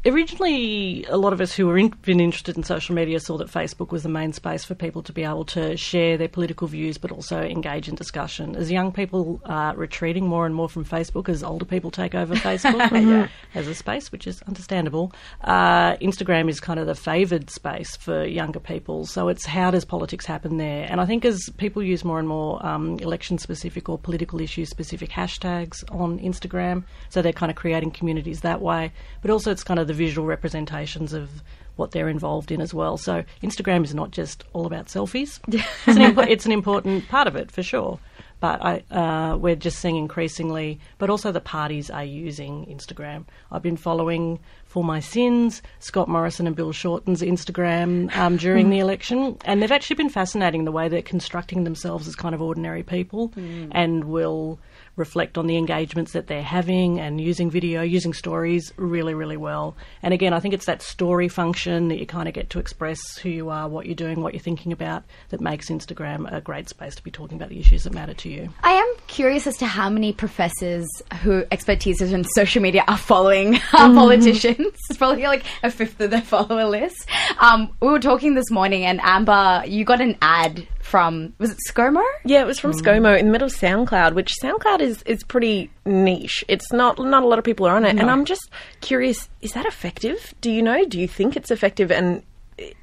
originally, 0.05 1.05
a 1.05 1.17
lot 1.17 1.33
of 1.33 1.41
us 1.41 1.53
who 1.53 1.67
were 1.67 1.77
in, 1.77 1.89
been 2.03 2.19
interested 2.19 2.55
in 2.57 2.63
social 2.63 2.93
media 2.93 3.19
saw 3.19 3.37
that 3.37 3.47
Facebook 3.47 3.91
was 3.91 4.03
the 4.03 4.09
main 4.09 4.33
space 4.33 4.63
for 4.63 4.75
people 4.75 5.01
to 5.03 5.11
be 5.11 5.23
able 5.23 5.45
to 5.45 5.75
share 5.77 6.17
their 6.17 6.27
political 6.27 6.67
views, 6.67 6.97
but 6.97 7.11
also 7.11 7.41
engage 7.41 7.87
in 7.87 7.95
discussion. 7.95 8.55
As 8.55 8.71
young 8.71 8.91
people 8.91 9.41
are 9.45 9.75
retreating 9.75 10.27
more 10.27 10.45
and 10.45 10.53
more 10.53 10.69
from 10.69 10.85
Facebook, 10.85 11.27
as 11.29 11.43
older 11.43 11.65
people 11.65 11.91
take 11.91 12.13
over 12.13 12.35
Facebook 12.45 13.29
as 13.53 13.67
a 13.67 13.73
space, 13.73 14.11
which 14.11 14.27
is 14.27 14.41
understandable, 14.43 15.11
uh, 15.41 15.95
Instagram 15.97 16.49
is 16.49 16.59
kind 16.59 16.79
of 16.79 16.85
the 16.85 16.95
favoured 16.95 17.49
space 17.49 17.95
for 17.95 18.25
younger 18.25 18.59
people. 18.59 19.05
So 19.05 19.27
it's 19.29 19.45
how 19.45 19.71
does 19.71 19.85
politics 19.85 20.25
happen 20.25 20.57
there? 20.57 20.85
And 20.89 21.01
I 21.01 21.05
think 21.05 21.25
as 21.25 21.49
people 21.57 21.81
use 21.81 22.03
more 22.03 22.19
and 22.19 22.27
more 22.27 22.63
um, 22.65 22.99
election-specific 22.99 23.89
or 23.89 23.97
political 23.97 24.39
issue-specific 24.39 25.09
hashtags 25.09 25.83
on 25.91 26.19
Instagram, 26.19 26.83
so 27.09 27.21
they're 27.21 27.33
kind 27.33 27.49
of 27.49 27.55
creating 27.55 27.91
communities 27.91 28.41
that 28.41 28.61
way. 28.61 28.91
But 29.21 29.31
also, 29.31 29.51
it's 29.51 29.63
kind 29.63 29.79
of 29.79 29.87
the 29.87 29.94
visual 29.95 30.27
representations 30.27 31.13
of 31.13 31.29
what 31.75 31.91
they're 31.91 32.09
involved 32.09 32.51
in 32.51 32.61
as 32.61 32.73
well. 32.73 32.97
So 32.97 33.23
Instagram 33.43 33.83
is 33.83 33.93
not 33.93 34.11
just 34.11 34.43
all 34.53 34.65
about 34.65 34.87
selfies. 34.87 35.39
it's, 35.87 35.97
an 35.97 36.19
it's 36.29 36.45
an 36.45 36.51
important 36.51 37.07
part 37.09 37.27
of 37.27 37.35
it 37.35 37.51
for 37.51 37.63
sure. 37.63 37.99
But 38.41 38.63
I, 38.63 38.83
uh, 38.91 39.37
we're 39.37 39.55
just 39.55 39.79
seeing 39.79 39.95
increasingly, 39.95 40.79
but 40.97 41.09
also 41.09 41.31
the 41.31 41.39
parties 41.39 41.89
are 41.89 42.03
using 42.03 42.65
Instagram. 42.65 43.25
I've 43.51 43.61
been 43.61 43.77
following 43.77 44.39
For 44.65 44.83
My 44.83 44.99
Sins, 44.99 45.61
Scott 45.79 46.09
Morrison 46.09 46.45
and 46.45 46.55
Bill 46.55 46.73
Shorten's 46.73 47.21
Instagram 47.21 48.15
um, 48.15 48.35
during 48.37 48.69
the 48.69 48.79
election, 48.85 49.37
and 49.45 49.61
they've 49.61 49.71
actually 49.71 49.95
been 49.95 50.09
fascinating 50.09 50.65
the 50.65 50.71
way 50.71 50.89
they're 50.89 51.01
constructing 51.01 51.63
themselves 51.63 52.07
as 52.07 52.15
kind 52.15 52.35
of 52.35 52.41
ordinary 52.41 52.83
people 52.83 53.31
and 53.71 54.03
will 54.03 54.59
reflect 54.95 55.37
on 55.37 55.47
the 55.47 55.57
engagements 55.57 56.13
that 56.13 56.27
they're 56.27 56.43
having 56.43 56.99
and 56.99 57.19
using 57.19 57.49
video, 57.49 57.81
using 57.81 58.13
stories 58.13 58.71
really, 58.77 59.13
really 59.13 59.37
well. 59.37 59.75
And 60.01 60.13
again, 60.13 60.33
I 60.33 60.39
think 60.39 60.53
it's 60.53 60.65
that 60.65 60.81
story 60.81 61.27
function 61.27 61.89
that 61.89 61.99
you 61.99 62.05
kind 62.05 62.27
of 62.27 62.33
get 62.33 62.49
to 62.51 62.59
express 62.59 63.17
who 63.17 63.29
you 63.29 63.49
are, 63.49 63.67
what 63.67 63.85
you're 63.85 63.95
doing, 63.95 64.21
what 64.21 64.33
you're 64.33 64.41
thinking 64.41 64.71
about 64.71 65.03
that 65.29 65.41
makes 65.41 65.69
Instagram 65.69 66.31
a 66.31 66.41
great 66.41 66.69
space 66.69 66.95
to 66.95 67.03
be 67.03 67.11
talking 67.11 67.37
about 67.37 67.49
the 67.49 67.59
issues 67.59 67.83
that 67.83 67.93
matter 67.93 68.13
to 68.13 68.29
you. 68.29 68.49
I 68.63 68.71
am 68.71 68.95
curious 69.07 69.47
as 69.47 69.57
to 69.57 69.65
how 69.65 69.89
many 69.89 70.13
professors 70.13 70.87
who 71.21 71.43
expertise 71.51 72.01
is 72.01 72.13
in 72.13 72.23
social 72.23 72.61
media 72.61 72.83
are 72.87 72.97
following 72.97 73.55
our 73.73 73.93
politicians. 73.93 74.77
It's 74.89 74.97
probably 74.97 75.23
like 75.23 75.43
a 75.63 75.71
fifth 75.71 75.99
of 75.99 76.11
their 76.11 76.21
follower 76.21 76.65
list. 76.65 77.07
Um, 77.39 77.71
we 77.81 77.87
were 77.87 77.99
talking 77.99 78.35
this 78.35 78.49
morning, 78.49 78.85
and 78.85 78.99
Amber, 79.03 79.63
you 79.65 79.83
got 79.85 80.01
an 80.01 80.17
ad 80.21 80.67
from 80.85 81.33
was 81.39 81.51
it 81.51 81.57
ScoMo? 81.67 82.03
Yeah, 82.23 82.41
it 82.41 82.47
was 82.47 82.59
from 82.59 82.71
ScoMo 82.71 83.17
in 83.17 83.25
the 83.25 83.31
middle 83.31 83.47
of 83.47 83.53
SoundCloud, 83.53 84.13
which 84.13 84.33
SoundCloud 84.41 84.81
is, 84.81 85.01
is 85.03 85.23
pretty 85.23 85.71
niche. 85.85 86.45
It's 86.47 86.71
not 86.71 86.99
not 86.99 87.23
a 87.23 87.27
lot 87.27 87.39
of 87.39 87.45
people 87.45 87.65
are 87.65 87.75
on 87.75 87.85
it, 87.85 87.97
and 87.97 88.09
I'm 88.09 88.25
just 88.25 88.49
curious: 88.81 89.27
is 89.41 89.53
that 89.53 89.65
effective? 89.65 90.33
Do 90.41 90.51
you 90.51 90.61
know? 90.61 90.85
Do 90.85 90.99
you 90.99 91.07
think 91.07 91.35
it's 91.35 91.51
effective? 91.51 91.91
And 91.91 92.23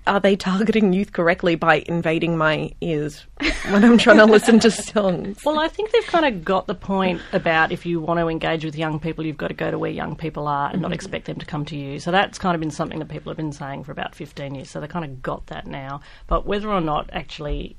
are 0.06 0.20
they 0.20 0.36
targeting 0.36 0.92
youth 0.92 1.12
correctly 1.12 1.54
by 1.54 1.82
invading 1.86 2.36
my 2.36 2.72
ears 2.82 3.24
when 3.70 3.82
I'm 3.84 3.96
trying 3.96 4.18
to 4.18 4.26
listen 4.26 4.58
to 4.60 4.70
songs? 4.70 5.42
Well, 5.44 5.58
I 5.58 5.68
think 5.68 5.92
they've 5.92 6.06
kind 6.06 6.26
of 6.26 6.44
got 6.44 6.66
the 6.66 6.74
point 6.74 7.22
about 7.32 7.72
if 7.72 7.86
you 7.86 8.00
want 8.00 8.20
to 8.20 8.28
engage 8.28 8.64
with 8.64 8.76
young 8.76 9.00
people, 9.00 9.24
you've 9.24 9.38
got 9.38 9.48
to 9.48 9.54
go 9.54 9.70
to 9.70 9.78
where 9.78 9.90
young 9.90 10.16
people 10.16 10.46
are 10.46 10.70
and 10.70 10.82
not 10.82 10.88
mm-hmm. 10.88 10.94
expect 10.94 11.26
them 11.26 11.38
to 11.38 11.46
come 11.46 11.64
to 11.66 11.76
you. 11.76 12.00
So 12.00 12.10
that's 12.10 12.38
kind 12.38 12.54
of 12.54 12.60
been 12.60 12.70
something 12.70 12.98
that 12.98 13.08
people 13.08 13.30
have 13.30 13.38
been 13.38 13.52
saying 13.52 13.84
for 13.84 13.92
about 13.92 14.14
15 14.14 14.54
years. 14.56 14.70
So 14.70 14.80
they 14.80 14.88
kind 14.88 15.04
of 15.04 15.22
got 15.22 15.46
that 15.46 15.66
now. 15.66 16.02
But 16.26 16.44
whether 16.44 16.68
or 16.68 16.80
not 16.80 17.08
actually 17.12 17.76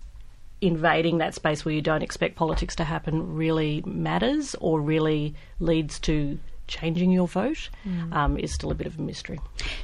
invading 0.63 1.17
that 1.19 1.33
space 1.35 1.65
where 1.65 1.73
you 1.73 1.81
don't 1.81 2.01
expect 2.01 2.35
politics 2.35 2.75
to 2.77 2.83
happen 2.83 3.35
really 3.35 3.83
matters 3.85 4.55
or 4.59 4.79
really 4.81 5.35
leads 5.59 5.99
to 5.99 6.39
changing 6.67 7.11
your 7.11 7.27
vote 7.27 7.69
um, 8.13 8.37
is 8.37 8.53
still 8.53 8.71
a 8.71 8.75
bit 8.75 8.87
of 8.87 8.97
a 8.97 9.01
mystery. 9.01 9.39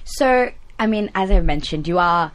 So, 0.05 0.49
I 0.79 0.87
mean, 0.87 1.11
as 1.13 1.29
I 1.29 1.41
mentioned, 1.41 1.87
you 1.87 1.99
are 1.99 2.31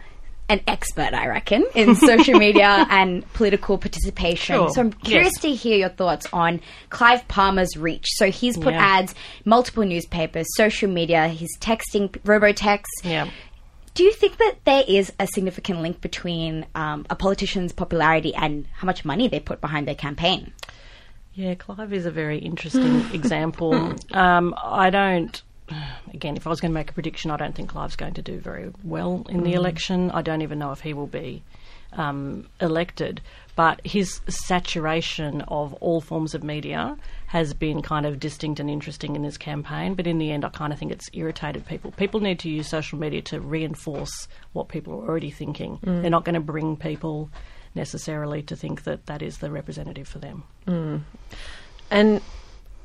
an 0.50 0.60
expert, 0.66 1.14
I 1.14 1.26
reckon, 1.28 1.64
in 1.74 1.94
social 1.94 2.38
media 2.38 2.86
and 2.90 3.24
political 3.32 3.78
participation. 3.78 4.56
Sure. 4.56 4.68
So 4.68 4.82
I'm 4.82 4.92
curious 4.92 5.32
Yes. 5.36 5.42
to 5.42 5.54
hear 5.54 5.78
your 5.78 5.88
thoughts 5.88 6.26
on 6.34 6.60
Clive 6.90 7.26
Palmer's 7.28 7.78
reach. 7.78 8.04
So 8.16 8.30
he's 8.30 8.58
put 8.58 8.74
Yeah. 8.74 8.98
ads, 8.98 9.14
multiple 9.46 9.84
newspapers, 9.84 10.46
social 10.54 10.90
media, 10.90 11.28
he's 11.28 11.56
texting, 11.60 12.10
robotext. 12.24 12.84
Yeah. 13.02 13.30
Do 13.94 14.02
you 14.02 14.12
think 14.12 14.38
that 14.38 14.56
there 14.64 14.82
is 14.86 15.12
a 15.20 15.26
significant 15.28 15.80
link 15.80 16.00
between 16.00 16.66
um, 16.74 17.06
a 17.08 17.14
politician's 17.14 17.72
popularity 17.72 18.34
and 18.34 18.66
how 18.74 18.86
much 18.86 19.04
money 19.04 19.28
they 19.28 19.38
put 19.38 19.60
behind 19.60 19.86
their 19.86 19.94
campaign? 19.94 20.52
Yeah, 21.34 21.54
Clive 21.54 21.92
is 21.92 22.04
a 22.04 22.10
very 22.10 22.38
interesting 22.38 23.04
example. 23.12 23.94
Um, 24.12 24.54
I 24.62 24.90
don't. 24.90 25.40
Again, 26.12 26.36
if 26.36 26.46
I 26.46 26.50
was 26.50 26.60
going 26.60 26.72
to 26.72 26.74
make 26.74 26.90
a 26.90 26.92
prediction, 26.92 27.30
I 27.30 27.36
don't 27.36 27.54
think 27.54 27.70
Clive's 27.70 27.96
going 27.96 28.14
to 28.14 28.22
do 28.22 28.38
very 28.38 28.70
well 28.82 29.24
in 29.28 29.44
the 29.44 29.54
election. 29.54 30.10
I 30.10 30.22
don't 30.22 30.42
even 30.42 30.58
know 30.58 30.72
if 30.72 30.80
he 30.80 30.92
will 30.92 31.06
be 31.06 31.42
um, 31.92 32.48
elected. 32.60 33.20
But 33.56 33.80
his 33.86 34.20
saturation 34.28 35.42
of 35.42 35.72
all 35.74 36.00
forms 36.00 36.34
of 36.34 36.42
media 36.42 36.96
has 37.34 37.52
been 37.52 37.82
kind 37.82 38.06
of 38.06 38.20
distinct 38.20 38.60
and 38.60 38.70
interesting 38.70 39.16
in 39.16 39.22
this 39.22 39.36
campaign. 39.36 39.94
But 39.94 40.06
in 40.06 40.18
the 40.18 40.30
end, 40.30 40.44
I 40.44 40.50
kind 40.50 40.72
of 40.72 40.78
think 40.78 40.92
it's 40.92 41.10
irritated 41.12 41.66
people. 41.66 41.90
People 41.90 42.20
need 42.20 42.38
to 42.38 42.48
use 42.48 42.68
social 42.68 42.96
media 42.96 43.22
to 43.22 43.40
reinforce 43.40 44.28
what 44.52 44.68
people 44.68 44.92
are 44.92 45.08
already 45.08 45.32
thinking. 45.32 45.78
Mm. 45.78 46.02
They're 46.02 46.12
not 46.12 46.24
going 46.24 46.36
to 46.36 46.40
bring 46.40 46.76
people 46.76 47.30
necessarily 47.74 48.40
to 48.42 48.54
think 48.54 48.84
that 48.84 49.06
that 49.06 49.20
is 49.20 49.38
the 49.38 49.50
representative 49.50 50.06
for 50.06 50.20
them. 50.20 50.44
Mm. 50.68 51.00
And 51.90 52.20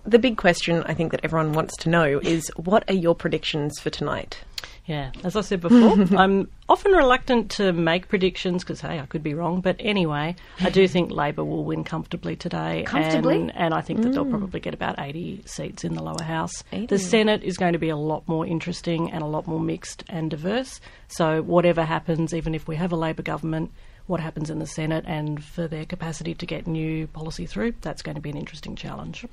the 0.03 0.17
big 0.17 0.37
question 0.37 0.81
I 0.87 0.95
think 0.95 1.11
that 1.11 1.21
everyone 1.23 1.53
wants 1.53 1.77
to 1.77 1.89
know 1.89 2.17
is 2.17 2.51
what 2.55 2.89
are 2.89 2.95
your 2.95 3.13
predictions 3.13 3.79
for 3.79 3.91
tonight? 3.91 4.41
Yeah, 4.89 5.11
as 5.23 5.35
I 5.35 5.41
said 5.41 5.61
before, 5.61 6.17
I'm 6.19 6.49
often 6.67 6.93
reluctant 6.93 7.51
to 7.51 7.71
make 7.71 8.07
predictions 8.07 8.63
because, 8.63 8.81
hey, 8.81 8.99
I 8.99 9.05
could 9.05 9.21
be 9.21 9.35
wrong. 9.35 9.61
But 9.61 9.75
anyway, 9.77 10.35
I 10.59 10.71
do 10.71 10.87
think 10.87 11.11
Labor 11.23 11.43
will 11.43 11.63
win 11.63 11.83
comfortably 11.83 12.35
today. 12.35 12.85
Comfortably? 12.87 13.35
And, 13.35 13.55
and 13.55 13.75
I 13.75 13.81
think 13.81 14.01
that 14.01 14.13
they'll 14.13 14.25
mm. 14.25 14.31
probably 14.31 14.59
get 14.59 14.73
about 14.73 14.97
80 14.97 15.43
seats 15.45 15.83
in 15.83 15.93
the 15.93 16.01
lower 16.01 16.23
house. 16.23 16.63
The 16.71 16.97
Senate 16.97 17.43
is 17.43 17.55
going 17.55 17.73
to 17.73 17.79
be 17.79 17.89
a 17.89 17.95
lot 17.95 18.27
more 18.27 18.47
interesting 18.47 19.11
and 19.11 19.21
a 19.21 19.27
lot 19.27 19.45
more 19.45 19.59
mixed 19.59 20.03
and 20.09 20.31
diverse. 20.31 20.81
So, 21.07 21.43
whatever 21.43 21.85
happens, 21.85 22.33
even 22.33 22.55
if 22.55 22.67
we 22.67 22.75
have 22.75 22.91
a 22.91 22.97
Labor 22.97 23.21
government, 23.21 23.71
what 24.09 24.19
happens 24.19 24.49
in 24.49 24.57
the 24.57 24.65
Senate 24.65 25.05
and 25.07 25.43
for 25.43 25.67
their 25.67 25.85
capacity 25.85 26.33
to 26.33 26.45
get 26.45 26.65
new 26.65 27.05
policy 27.07 27.45
through, 27.45 27.73
that's 27.81 28.01
going 28.01 28.15
to 28.15 28.21
be 28.21 28.31
an 28.31 28.37
interesting 28.37 28.75
challenge. 28.75 29.23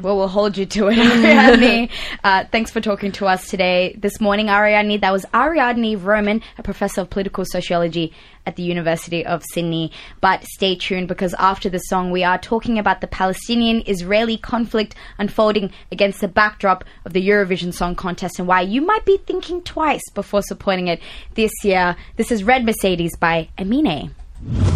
Well, 0.00 0.16
we'll 0.16 0.28
hold 0.28 0.56
you 0.56 0.64
to 0.64 0.88
it, 0.88 0.98
Ariadne. 0.98 1.90
uh, 2.24 2.44
thanks 2.50 2.70
for 2.70 2.80
talking 2.80 3.12
to 3.12 3.26
us 3.26 3.48
today. 3.50 3.94
This 3.98 4.18
morning, 4.18 4.48
Ariadne, 4.48 4.98
that 5.00 5.12
was 5.12 5.26
Ariadne 5.34 5.96
Vromen, 5.98 6.42
a 6.56 6.62
professor 6.62 7.02
of 7.02 7.10
political 7.10 7.44
sociology 7.44 8.14
at 8.48 8.56
the 8.56 8.62
University 8.62 9.24
of 9.26 9.44
Sydney. 9.52 9.92
But 10.22 10.42
stay 10.44 10.74
tuned 10.74 11.06
because 11.06 11.34
after 11.38 11.68
the 11.68 11.78
song, 11.78 12.10
we 12.10 12.24
are 12.24 12.38
talking 12.38 12.78
about 12.78 13.02
the 13.02 13.06
Palestinian 13.06 13.82
Israeli 13.86 14.38
conflict 14.38 14.94
unfolding 15.18 15.70
against 15.92 16.22
the 16.22 16.28
backdrop 16.28 16.82
of 17.04 17.12
the 17.12 17.28
Eurovision 17.28 17.74
Song 17.74 17.94
Contest 17.94 18.38
and 18.38 18.48
why 18.48 18.62
you 18.62 18.80
might 18.80 19.04
be 19.04 19.18
thinking 19.18 19.62
twice 19.62 20.02
before 20.14 20.40
supporting 20.42 20.88
it 20.88 21.00
this 21.34 21.52
year. 21.62 21.94
This 22.16 22.32
is 22.32 22.42
Red 22.42 22.64
Mercedes 22.64 23.16
by 23.16 23.48
Amine. 23.58 24.14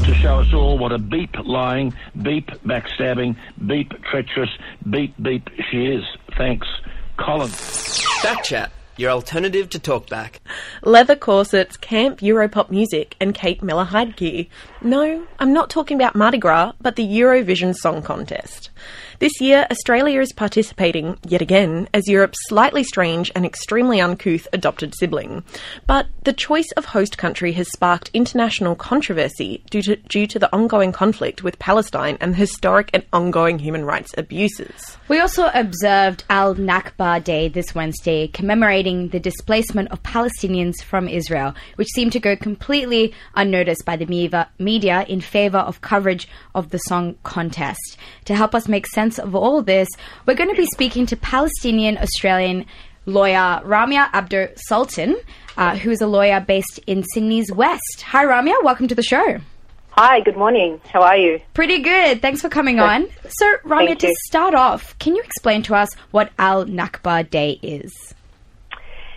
to 0.04 0.14
show 0.20 0.40
us 0.40 0.52
all 0.52 0.76
what 0.76 0.92
a 0.92 0.98
beep 0.98 1.34
lying, 1.44 1.94
beep 2.20 2.50
backstabbing, 2.66 3.36
beep 3.66 3.90
treacherous, 4.10 4.50
beep 4.90 5.14
beep 5.22 5.48
she 5.70 5.86
is. 5.86 6.04
Thanks, 6.36 6.68
Colin. 7.16 7.48
Backchat, 7.48 8.70
your 8.96 9.10
alternative 9.10 9.68
to 9.70 9.78
talkback. 9.78 10.36
Leather 10.82 11.16
corsets, 11.16 11.76
camp 11.76 12.20
Europop 12.20 12.70
music, 12.70 13.16
and 13.20 13.34
Kate 13.34 13.62
Miller 13.62 13.86
Heidke. 13.86 14.48
No, 14.80 15.26
I'm 15.38 15.52
not 15.52 15.70
talking 15.70 15.96
about 15.96 16.14
Mardi 16.14 16.38
Gras, 16.38 16.72
but 16.80 16.96
the 16.96 17.06
Eurovision 17.06 17.74
Song 17.74 18.02
Contest. 18.02 18.70
This 19.22 19.40
year, 19.40 19.68
Australia 19.70 20.20
is 20.20 20.32
participating, 20.32 21.16
yet 21.24 21.40
again, 21.40 21.88
as 21.94 22.08
Europe's 22.08 22.40
slightly 22.48 22.82
strange 22.82 23.30
and 23.36 23.46
extremely 23.46 24.00
uncouth 24.00 24.48
adopted 24.52 24.96
sibling. 24.96 25.44
But 25.86 26.08
the 26.24 26.32
choice 26.32 26.68
of 26.76 26.86
host 26.86 27.18
country 27.18 27.52
has 27.52 27.70
sparked 27.70 28.10
international 28.14 28.74
controversy 28.74 29.62
due 29.70 29.82
to, 29.82 29.94
due 29.94 30.26
to 30.26 30.40
the 30.40 30.52
ongoing 30.52 30.90
conflict 30.90 31.44
with 31.44 31.60
Palestine 31.60 32.18
and 32.20 32.32
the 32.32 32.38
historic 32.38 32.90
and 32.92 33.04
ongoing 33.12 33.60
human 33.60 33.84
rights 33.84 34.12
abuses. 34.18 34.96
We 35.06 35.20
also 35.20 35.52
observed 35.54 36.24
Al 36.28 36.56
Nakba 36.56 37.22
Day 37.22 37.46
this 37.46 37.76
Wednesday, 37.76 38.26
commemorating 38.26 39.10
the 39.10 39.20
displacement 39.20 39.92
of 39.92 40.02
Palestinians 40.02 40.82
from 40.82 41.06
Israel, 41.06 41.54
which 41.76 41.92
seemed 41.94 42.10
to 42.14 42.18
go 42.18 42.34
completely 42.34 43.14
unnoticed 43.36 43.84
by 43.84 43.94
the 43.94 44.46
media 44.58 45.06
in 45.08 45.20
favor 45.20 45.58
of 45.58 45.80
coverage 45.80 46.26
of 46.56 46.70
the 46.70 46.78
song 46.78 47.14
contest. 47.22 47.98
To 48.24 48.34
help 48.34 48.52
us 48.52 48.66
make 48.66 48.88
sense 48.88 49.11
of 49.18 49.34
all 49.34 49.62
this, 49.62 49.88
we're 50.26 50.34
going 50.34 50.50
to 50.50 50.56
be 50.56 50.66
speaking 50.72 51.06
to 51.06 51.16
Palestinian 51.16 51.98
Australian 51.98 52.66
lawyer 53.06 53.60
Ramia 53.64 54.10
Abdo 54.12 54.58
Sultan, 54.58 55.16
uh, 55.56 55.76
who 55.76 55.90
is 55.90 56.00
a 56.00 56.06
lawyer 56.06 56.40
based 56.40 56.80
in 56.86 57.02
Sydney's 57.02 57.52
West. 57.52 58.02
Hi, 58.06 58.24
Ramia. 58.24 58.62
Welcome 58.62 58.88
to 58.88 58.94
the 58.94 59.02
show. 59.02 59.38
Hi, 59.90 60.20
good 60.20 60.36
morning. 60.36 60.80
How 60.90 61.02
are 61.02 61.16
you? 61.18 61.40
Pretty 61.52 61.80
good. 61.80 62.22
Thanks 62.22 62.40
for 62.40 62.48
coming 62.48 62.80
on. 62.80 63.08
So, 63.28 63.56
Ramia, 63.64 63.98
to 63.98 64.14
start 64.24 64.54
off, 64.54 64.98
can 64.98 65.14
you 65.14 65.22
explain 65.22 65.62
to 65.64 65.74
us 65.74 65.94
what 66.12 66.32
Al 66.38 66.64
Nakba 66.64 67.28
Day 67.28 67.58
is? 67.62 68.14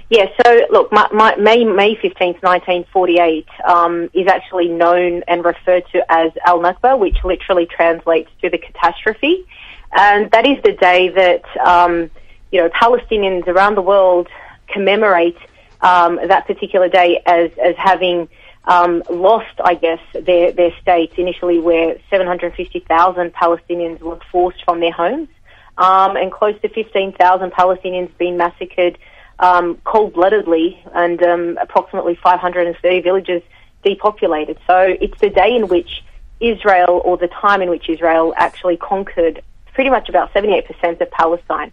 Yeah, 0.10 0.26
so 0.44 0.60
look, 0.70 0.92
my, 0.92 1.08
my, 1.12 1.36
May, 1.38 1.64
May 1.64 1.96
15th, 1.96 2.44
1948, 2.44 3.48
um, 3.68 4.10
is 4.14 4.28
actually 4.28 4.68
known 4.68 5.24
and 5.28 5.44
referred 5.44 5.84
to 5.94 6.04
as 6.10 6.32
Al 6.46 6.60
Nakba, 6.60 7.00
which 7.00 7.18
literally 7.24 7.66
translates 7.66 8.30
to 8.42 8.50
the 8.50 8.58
catastrophe. 8.60 9.46
And 9.92 10.30
that 10.32 10.46
is 10.46 10.62
the 10.64 10.74
day 10.74 11.10
that, 11.10 11.58
um, 11.66 12.10
you 12.52 12.62
know, 12.62 12.70
Palestinians 12.70 13.48
around 13.48 13.76
the 13.76 13.82
world 13.82 14.28
commemorate 14.68 15.38
um, 15.82 16.20
that 16.28 16.48
particular 16.48 16.90
day 16.90 17.22
as, 17.26 17.52
as 17.64 17.76
having 17.78 18.28
um, 18.66 19.04
lost, 19.10 19.60
I 19.64 19.76
guess, 19.76 20.00
their, 20.14 20.52
their 20.52 20.72
states 20.82 21.14
initially 21.18 21.60
where 21.60 21.98
750,000 22.10 23.34
Palestinians 23.34 24.00
were 24.02 24.20
forced 24.32 24.64
from 24.64 24.80
their 24.80 24.92
homes 24.92 25.30
um, 25.78 26.16
and 26.16 26.32
close 26.32 26.60
to 26.62 26.70
15,000 26.70 27.52
Palestinians 27.52 28.10
being 28.18 28.38
massacred 28.38 28.98
um, 29.40 29.78
cold-bloodedly 29.84 30.82
and 30.94 31.22
um, 31.22 31.58
approximately 31.62 32.16
530 32.16 33.02
villages 33.02 33.42
depopulated. 33.84 34.58
So 34.66 34.96
it's 35.00 35.20
the 35.20 35.30
day 35.30 35.56
in 35.56 35.68
which 35.68 36.04
Israel, 36.40 37.02
or 37.04 37.18
the 37.18 37.28
time 37.28 37.62
in 37.62 37.70
which 37.70 37.90
Israel 37.90 38.34
actually 38.36 38.78
conquered 38.78 39.42
pretty 39.76 39.90
much 39.92 40.10
about 40.10 40.34
78% 40.34 41.00
of 41.02 41.12
Palestine 41.12 41.72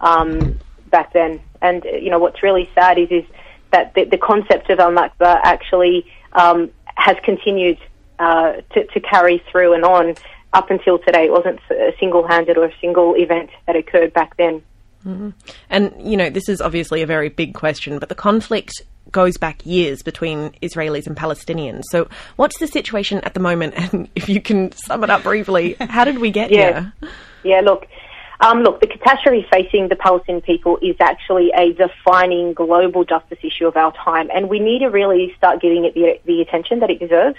um, 0.00 0.58
back 0.90 1.12
then. 1.12 1.40
And 1.60 1.86
uh, 1.86 1.90
you 1.90 2.10
know 2.10 2.18
what's 2.18 2.42
really 2.42 2.68
sad 2.74 2.98
is 2.98 3.10
is 3.10 3.24
that 3.70 3.94
the, 3.94 4.04
the 4.04 4.18
concept 4.18 4.68
of 4.70 4.80
Al 4.80 4.90
Nakba 4.90 5.40
actually 5.44 6.06
um, 6.32 6.70
has 6.96 7.16
continued 7.22 7.78
uh, 8.18 8.54
to, 8.72 8.86
to 8.86 9.00
carry 9.00 9.42
through 9.50 9.74
and 9.74 9.84
on 9.84 10.14
up 10.52 10.70
until 10.70 10.98
today. 10.98 11.24
It 11.24 11.32
wasn't 11.32 11.60
a 11.70 11.94
single-handed 11.98 12.58
or 12.58 12.64
a 12.66 12.72
single 12.80 13.14
event 13.14 13.50
that 13.66 13.76
occurred 13.76 14.12
back 14.12 14.36
then. 14.36 14.62
And, 15.70 15.92
you 15.98 16.16
know, 16.16 16.30
this 16.30 16.48
is 16.48 16.60
obviously 16.60 17.02
a 17.02 17.06
very 17.06 17.28
big 17.28 17.54
question, 17.54 17.98
but 17.98 18.08
the 18.08 18.14
conflict 18.14 18.70
goes 19.10 19.36
back 19.36 19.64
years 19.66 20.02
between 20.02 20.50
Israelis 20.62 21.06
and 21.08 21.16
Palestinians. 21.16 21.82
So, 21.90 22.08
what's 22.36 22.58
the 22.58 22.68
situation 22.68 23.18
at 23.20 23.34
the 23.34 23.40
moment? 23.40 23.74
And 23.92 24.08
if 24.14 24.28
you 24.28 24.40
can 24.40 24.70
sum 24.72 25.02
it 25.02 25.10
up 25.10 25.24
briefly, 25.24 25.74
how 25.80 26.04
did 26.04 26.18
we 26.18 26.30
get 26.30 26.50
Yeah. 26.52 26.90
here? 27.00 27.10
Yeah, 27.44 27.60
look, 27.60 27.86
um, 28.40 28.62
look, 28.62 28.80
the 28.80 28.88
catastrophe 28.88 29.46
facing 29.52 29.88
the 29.88 29.96
Palestinian 29.96 30.42
people 30.42 30.76
is 30.82 30.96
actually 31.00 31.52
a 31.54 31.72
defining 31.72 32.54
global 32.54 33.04
justice 33.04 33.38
issue 33.42 33.66
of 33.68 33.76
our 33.76 33.92
time, 33.92 34.30
and 34.34 34.48
we 34.48 34.58
need 34.58 34.80
to 34.80 34.88
really 34.88 35.32
start 35.36 35.60
giving 35.60 35.84
it 35.84 35.94
the, 35.94 36.20
the 36.24 36.40
attention 36.40 36.80
that 36.80 36.90
it 36.90 36.98
deserves. 36.98 37.36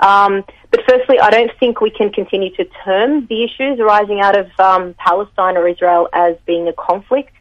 Um, 0.00 0.44
but 0.70 0.80
firstly, 0.88 1.18
I 1.20 1.30
don't 1.30 1.50
think 1.58 1.80
we 1.80 1.90
can 1.90 2.12
continue 2.12 2.54
to 2.56 2.64
term 2.84 3.26
the 3.26 3.42
issues 3.42 3.80
arising 3.80 4.20
out 4.20 4.38
of 4.38 4.48
um, 4.60 4.94
Palestine 4.94 5.56
or 5.56 5.66
Israel 5.66 6.08
as 6.12 6.36
being 6.46 6.68
a 6.68 6.72
conflict, 6.72 7.32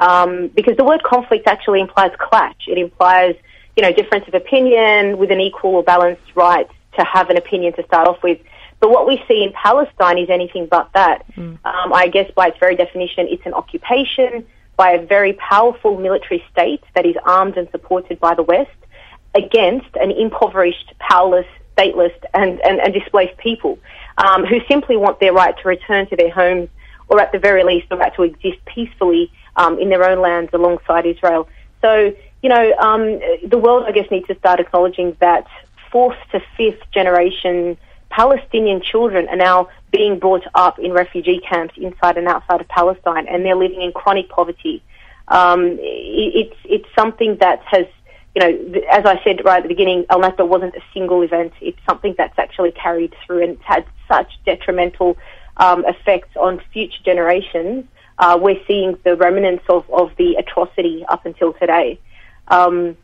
um, 0.00 0.48
because 0.48 0.76
the 0.76 0.84
word 0.84 1.02
conflict 1.02 1.48
actually 1.48 1.80
implies 1.80 2.12
clash. 2.18 2.56
It 2.68 2.78
implies, 2.78 3.34
you 3.76 3.82
know, 3.82 3.92
difference 3.92 4.28
of 4.28 4.34
opinion 4.34 5.18
with 5.18 5.30
an 5.32 5.40
equal 5.40 5.76
or 5.76 5.82
balanced 5.82 6.36
right 6.36 6.68
to 6.96 7.04
have 7.04 7.30
an 7.30 7.36
opinion 7.36 7.72
to 7.74 7.84
start 7.84 8.06
off 8.06 8.22
with. 8.22 8.38
But 8.80 8.90
what 8.90 9.06
we 9.06 9.22
see 9.28 9.44
in 9.44 9.52
Palestine 9.52 10.18
is 10.18 10.30
anything 10.30 10.66
but 10.66 10.90
that. 10.94 11.24
Um, 11.64 11.92
I 11.92 12.08
guess 12.08 12.30
by 12.34 12.48
its 12.48 12.58
very 12.58 12.76
definition, 12.76 13.28
it's 13.28 13.44
an 13.44 13.52
occupation 13.54 14.46
by 14.76 14.92
a 14.92 15.04
very 15.04 15.34
powerful 15.34 15.98
military 15.98 16.42
state 16.50 16.82
that 16.94 17.04
is 17.04 17.14
armed 17.24 17.58
and 17.58 17.68
supported 17.70 18.18
by 18.18 18.34
the 18.34 18.42
West 18.42 18.70
against 19.34 19.94
an 19.96 20.10
impoverished, 20.10 20.94
powerless, 20.98 21.46
stateless, 21.76 22.14
and, 22.32 22.58
and, 22.60 22.80
and 22.80 22.94
displaced 22.94 23.36
people 23.36 23.78
um, 24.18 24.44
who 24.44 24.60
simply 24.68 24.96
want 24.96 25.20
their 25.20 25.32
right 25.32 25.54
to 25.58 25.68
return 25.68 26.08
to 26.08 26.16
their 26.16 26.30
homes 26.30 26.68
or 27.08 27.20
at 27.20 27.32
the 27.32 27.38
very 27.38 27.64
least 27.64 27.88
the 27.90 27.96
right 27.96 28.14
to 28.14 28.22
exist 28.22 28.58
peacefully 28.64 29.30
um, 29.56 29.78
in 29.78 29.90
their 29.90 30.04
own 30.04 30.20
lands 30.20 30.50
alongside 30.54 31.04
Israel. 31.06 31.48
So, 31.82 32.14
you 32.42 32.48
know, 32.48 32.72
um, 32.78 33.20
the 33.46 33.58
world, 33.58 33.84
I 33.86 33.92
guess, 33.92 34.10
needs 34.10 34.28
to 34.28 34.38
start 34.38 34.60
acknowledging 34.60 35.16
that 35.20 35.46
fourth 35.90 36.18
to 36.32 36.40
fifth 36.56 36.82
generation 36.92 37.76
Palestinian 38.10 38.82
children 38.82 39.28
are 39.28 39.36
now 39.36 39.68
being 39.92 40.18
brought 40.18 40.46
up 40.54 40.78
in 40.78 40.92
refugee 40.92 41.40
camps 41.40 41.74
inside 41.76 42.16
and 42.16 42.28
outside 42.28 42.60
of 42.60 42.68
Palestine, 42.68 43.26
and 43.28 43.44
they're 43.44 43.56
living 43.56 43.80
in 43.80 43.92
chronic 43.92 44.28
poverty. 44.28 44.82
Um, 45.28 45.78
it, 45.80 45.80
it's 46.40 46.56
it's 46.64 46.94
something 46.94 47.36
that 47.36 47.62
has, 47.66 47.86
you 48.34 48.40
know, 48.42 48.80
as 48.90 49.06
I 49.06 49.22
said 49.22 49.44
right 49.44 49.58
at 49.58 49.62
the 49.62 49.68
beginning, 49.68 50.04
Al 50.10 50.20
Nakba 50.20 50.46
wasn't 50.46 50.74
a 50.74 50.82
single 50.92 51.22
event. 51.22 51.52
It's 51.60 51.78
something 51.88 52.14
that's 52.18 52.38
actually 52.38 52.72
carried 52.72 53.14
through 53.24 53.42
and 53.44 53.52
it's 53.52 53.62
had 53.64 53.84
such 54.08 54.38
detrimental 54.44 55.16
um, 55.56 55.84
effects 55.86 56.36
on 56.36 56.60
future 56.72 57.02
generations. 57.04 57.84
Uh, 58.18 58.38
we're 58.40 58.60
seeing 58.66 58.98
the 59.04 59.16
remnants 59.16 59.64
of, 59.68 59.88
of 59.90 60.10
the 60.16 60.34
atrocity 60.34 61.06
up 61.08 61.24
until 61.24 61.52
today. 61.54 61.98
Um, 62.48 62.96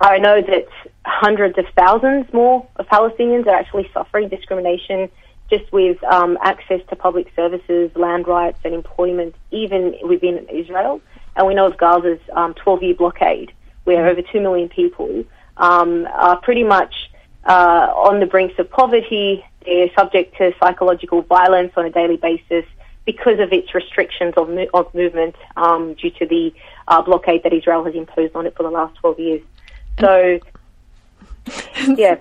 I 0.00 0.18
know 0.18 0.40
that 0.40 0.68
hundreds 1.08 1.56
of 1.58 1.64
thousands 1.76 2.32
more 2.32 2.66
of 2.76 2.86
Palestinians 2.86 3.46
are 3.46 3.54
actually 3.54 3.90
suffering 3.92 4.28
discrimination 4.28 5.08
just 5.50 5.72
with 5.72 6.02
um, 6.04 6.36
access 6.42 6.80
to 6.90 6.96
public 6.96 7.32
services, 7.34 7.90
land 7.96 8.28
rights, 8.28 8.58
and 8.64 8.74
employment, 8.74 9.34
even 9.50 9.94
within 10.02 10.46
Israel. 10.48 11.00
And 11.36 11.46
we 11.46 11.54
know 11.54 11.66
of 11.66 11.78
Gaza's 11.78 12.20
um, 12.34 12.52
12 12.54 12.82
year 12.82 12.94
blockade, 12.94 13.52
where 13.84 14.06
over 14.06 14.20
2 14.20 14.40
million 14.40 14.68
people 14.68 15.24
um, 15.56 16.06
are 16.12 16.36
pretty 16.36 16.64
much 16.64 17.10
uh, 17.44 17.88
on 17.96 18.20
the 18.20 18.26
brinks 18.26 18.58
of 18.58 18.70
poverty. 18.70 19.44
They're 19.64 19.90
subject 19.96 20.36
to 20.36 20.52
psychological 20.60 21.22
violence 21.22 21.72
on 21.76 21.86
a 21.86 21.90
daily 21.90 22.18
basis 22.18 22.64
because 23.06 23.40
of 23.40 23.52
its 23.54 23.74
restrictions 23.74 24.34
of, 24.36 24.50
mo- 24.50 24.68
of 24.74 24.92
movement 24.94 25.34
um, 25.56 25.94
due 25.94 26.10
to 26.10 26.26
the 26.26 26.52
uh, 26.88 27.00
blockade 27.00 27.42
that 27.44 27.54
Israel 27.54 27.82
has 27.84 27.94
imposed 27.94 28.36
on 28.36 28.46
it 28.46 28.54
for 28.54 28.64
the 28.64 28.70
last 28.70 28.96
12 28.96 29.18
years. 29.18 29.42
So, 29.98 30.38
yeah, 31.98 32.16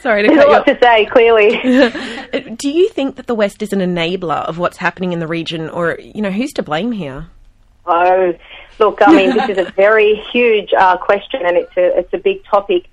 Sorry 0.00 0.22
to 0.22 0.28
there's 0.28 0.44
a 0.44 0.48
lot 0.48 0.66
to 0.66 0.78
say, 0.82 1.06
clearly. 1.06 1.50
Do 2.56 2.70
you 2.70 2.88
think 2.90 3.16
that 3.16 3.26
the 3.26 3.34
West 3.34 3.62
is 3.62 3.72
an 3.72 3.80
enabler 3.80 4.44
of 4.44 4.58
what's 4.58 4.76
happening 4.76 5.12
in 5.12 5.18
the 5.18 5.26
region, 5.26 5.70
or, 5.70 5.98
you 6.00 6.20
know, 6.20 6.30
who's 6.30 6.52
to 6.54 6.62
blame 6.62 6.92
here? 6.92 7.28
Oh, 7.86 8.34
look, 8.78 8.98
I 9.00 9.12
mean, 9.12 9.36
this 9.36 9.50
is 9.50 9.58
a 9.58 9.70
very 9.76 10.16
huge 10.32 10.70
uh, 10.78 10.96
question, 10.98 11.40
and 11.44 11.56
it's 11.56 11.76
a 11.76 11.98
it's 11.98 12.12
a 12.12 12.18
big 12.18 12.44
topic. 12.44 12.86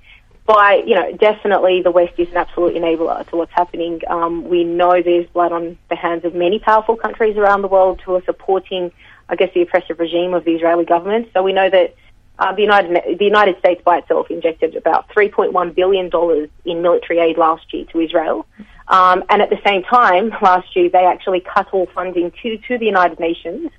By 0.46 0.82
you 0.84 0.96
know, 0.96 1.16
definitely 1.16 1.84
the 1.84 1.92
West 1.92 2.14
is 2.18 2.28
an 2.30 2.38
absolute 2.38 2.74
enabler 2.74 3.28
to 3.30 3.36
what's 3.36 3.52
happening. 3.52 4.02
Um, 4.10 4.50
we 4.50 4.64
know 4.64 5.00
there's 5.04 5.28
blood 5.28 5.52
on 5.52 5.78
the 5.90 5.96
hands 5.96 6.26
of 6.26 6.34
many 6.34 6.58
powerful 6.58 6.96
countries 6.96 7.38
around 7.38 7.62
the 7.62 7.68
world 7.68 8.02
who 8.02 8.16
are 8.16 8.24
supporting, 8.24 8.92
I 9.28 9.36
guess, 9.36 9.54
the 9.54 9.62
oppressive 9.62 10.00
regime 10.00 10.34
of 10.34 10.44
the 10.46 10.56
Israeli 10.56 10.86
government. 10.86 11.30
So 11.34 11.44
we 11.44 11.54
know 11.54 11.70
that 11.70 11.94
uh, 12.40 12.54
the 12.54 12.62
United 12.62 13.20
the 13.20 13.26
United 13.26 13.60
States 13.60 13.82
by 13.84 13.98
itself 14.00 14.32
injected 14.32 14.76
about 14.76 15.08
3.1 15.10 15.76
billion 15.76 16.10
dollars 16.10 16.50
in 16.66 16.82
military 16.82 17.20
aid 17.20 17.38
last 17.38 17.72
year 17.74 17.86
to 17.92 18.00
Israel, 18.00 18.46
um, 18.88 19.24
and 19.30 19.42
at 19.42 19.50
the 19.50 19.60
same 19.66 19.84
time, 19.84 20.32
last 20.42 20.76
year 20.76 20.90
they 20.90 21.06
actually 21.06 21.42
cut 21.42 21.68
all 21.72 21.88
funding 21.94 22.32
to 22.42 22.58
to 22.58 22.78
the 22.78 22.86
United 22.86 23.20
Nations 23.20 23.70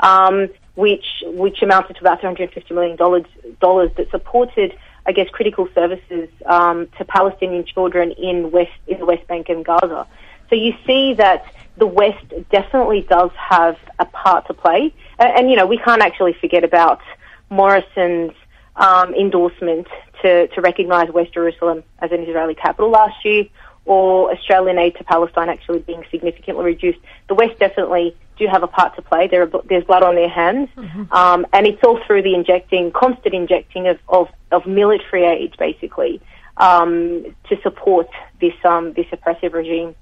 um, 0.00 0.48
which 0.74 1.22
which 1.26 1.62
amounted 1.62 1.96
to 1.96 2.00
about 2.00 2.20
350 2.20 2.74
million 2.74 2.96
dollars 2.96 3.24
dollars 3.60 3.90
that 3.96 4.10
supported, 4.10 4.76
I 5.06 5.12
guess, 5.12 5.28
critical 5.30 5.68
services 5.74 6.28
um, 6.46 6.88
to 6.98 7.04
Palestinian 7.04 7.64
children 7.64 8.12
in 8.12 8.50
West 8.50 8.72
in 8.86 8.98
the 8.98 9.06
West 9.06 9.26
Bank 9.26 9.48
and 9.48 9.64
Gaza. 9.64 10.06
So 10.48 10.56
you 10.56 10.74
see 10.86 11.14
that 11.14 11.44
the 11.76 11.86
West 11.86 12.24
definitely 12.50 13.02
does 13.02 13.30
have 13.36 13.78
a 13.98 14.04
part 14.04 14.46
to 14.48 14.54
play, 14.54 14.92
and, 15.18 15.38
and 15.38 15.50
you 15.50 15.56
know 15.56 15.66
we 15.66 15.78
can't 15.78 16.02
actually 16.02 16.32
forget 16.34 16.64
about 16.64 17.00
Morrison's 17.50 18.32
um, 18.76 19.14
endorsement 19.14 19.86
to 20.22 20.48
to 20.48 20.60
recognise 20.60 21.10
West 21.10 21.34
Jerusalem 21.34 21.82
as 21.98 22.12
an 22.12 22.20
Israeli 22.22 22.54
capital 22.54 22.90
last 22.90 23.24
year, 23.24 23.44
or 23.84 24.32
Australian 24.32 24.78
aid 24.78 24.96
to 24.96 25.04
Palestine 25.04 25.48
actually 25.48 25.80
being 25.80 26.04
significantly 26.10 26.64
reduced. 26.64 26.98
The 27.28 27.34
West 27.34 27.58
definitely 27.58 28.16
do 28.38 28.46
have 28.46 28.62
a 28.62 28.66
part 28.66 28.96
to 28.96 29.02
play. 29.02 29.26
There 29.26 29.42
are, 29.42 29.62
there's 29.68 29.84
blood 29.84 30.02
on 30.02 30.14
their 30.14 30.28
hands, 30.28 30.68
um, 31.10 31.46
and 31.52 31.66
it's 31.66 31.82
all 31.84 32.00
through 32.06 32.22
the 32.22 32.34
injecting, 32.34 32.90
constant 32.90 33.34
injecting 33.34 33.86
of, 33.86 33.98
of, 34.08 34.28
of 34.50 34.66
military 34.66 35.24
aid, 35.24 35.54
basically, 35.58 36.20
um, 36.56 37.24
to 37.48 37.60
support 37.62 38.08
this 38.40 38.54
um, 38.64 38.92
this 38.94 39.06
oppressive 39.12 39.52
regime. 39.52 39.94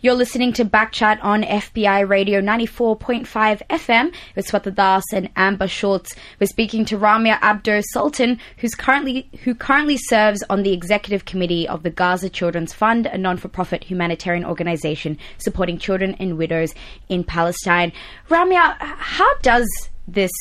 You're 0.00 0.14
listening 0.14 0.52
to 0.54 0.64
Backchat 0.64 1.18
on 1.24 1.42
FBI 1.42 2.08
Radio 2.08 2.40
94.5 2.40 3.26
FM 3.68 4.14
with 4.36 4.46
Swetha 4.46 4.72
Das 4.74 5.02
and 5.12 5.30
Amber 5.34 5.66
Schultz. 5.66 6.14
We're 6.38 6.46
speaking 6.46 6.84
to 6.86 6.98
Ramia 6.98 7.40
Abdo 7.40 7.82
Sultan, 7.92 8.38
who's 8.58 8.74
currently 8.74 9.28
who 9.42 9.54
currently 9.54 9.96
serves 9.96 10.44
on 10.48 10.62
the 10.62 10.72
executive 10.72 11.24
committee 11.24 11.66
of 11.66 11.82
the 11.82 11.90
Gaza 11.90 12.28
Children's 12.28 12.72
Fund, 12.72 13.06
a 13.06 13.18
non-for-profit 13.18 13.82
humanitarian 13.82 14.44
organization 14.44 15.18
supporting 15.38 15.78
children 15.78 16.14
and 16.20 16.38
widows 16.38 16.74
in 17.08 17.24
Palestine. 17.24 17.92
Ramia, 18.28 18.76
how 18.78 19.36
does 19.38 19.66
this 20.06 20.32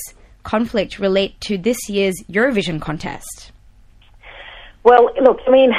conflict 0.44 1.00
relate 1.00 1.40
to 1.42 1.58
this 1.58 1.90
year's 1.90 2.16
Eurovision 2.30 2.80
contest? 2.80 3.52
Well, 4.86 5.10
look, 5.20 5.40
I 5.48 5.50
mean, 5.50 5.74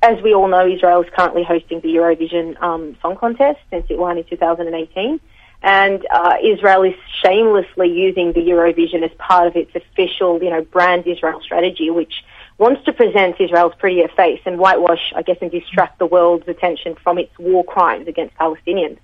as 0.00 0.22
we 0.22 0.32
all 0.32 0.46
know, 0.46 0.64
Israel 0.64 1.02
is 1.02 1.10
currently 1.10 1.42
hosting 1.42 1.80
the 1.80 1.88
Eurovision 1.88 2.56
um, 2.62 2.96
Song 3.02 3.16
Contest 3.16 3.58
since 3.68 3.84
it 3.90 3.98
won 3.98 4.16
in 4.16 4.22
2018. 4.22 5.18
And 5.64 6.06
uh, 6.08 6.36
Israel 6.40 6.84
is 6.84 6.94
shamelessly 7.20 7.90
using 7.90 8.32
the 8.32 8.38
Eurovision 8.38 9.02
as 9.02 9.10
part 9.18 9.48
of 9.48 9.56
its 9.56 9.74
official, 9.74 10.40
you 10.40 10.50
know, 10.50 10.62
brand 10.62 11.04
Israel 11.04 11.40
strategy, 11.42 11.90
which 11.90 12.22
wants 12.56 12.84
to 12.84 12.92
present 12.92 13.40
Israel's 13.40 13.74
prettier 13.76 14.06
face 14.06 14.40
and 14.46 14.60
whitewash, 14.60 15.12
I 15.16 15.22
guess, 15.22 15.38
and 15.40 15.50
distract 15.50 15.98
the 15.98 16.06
world's 16.06 16.46
attention 16.46 16.94
from 17.02 17.18
its 17.18 17.36
war 17.40 17.64
crimes 17.64 18.06
against 18.06 18.36
Palestinians. 18.36 18.98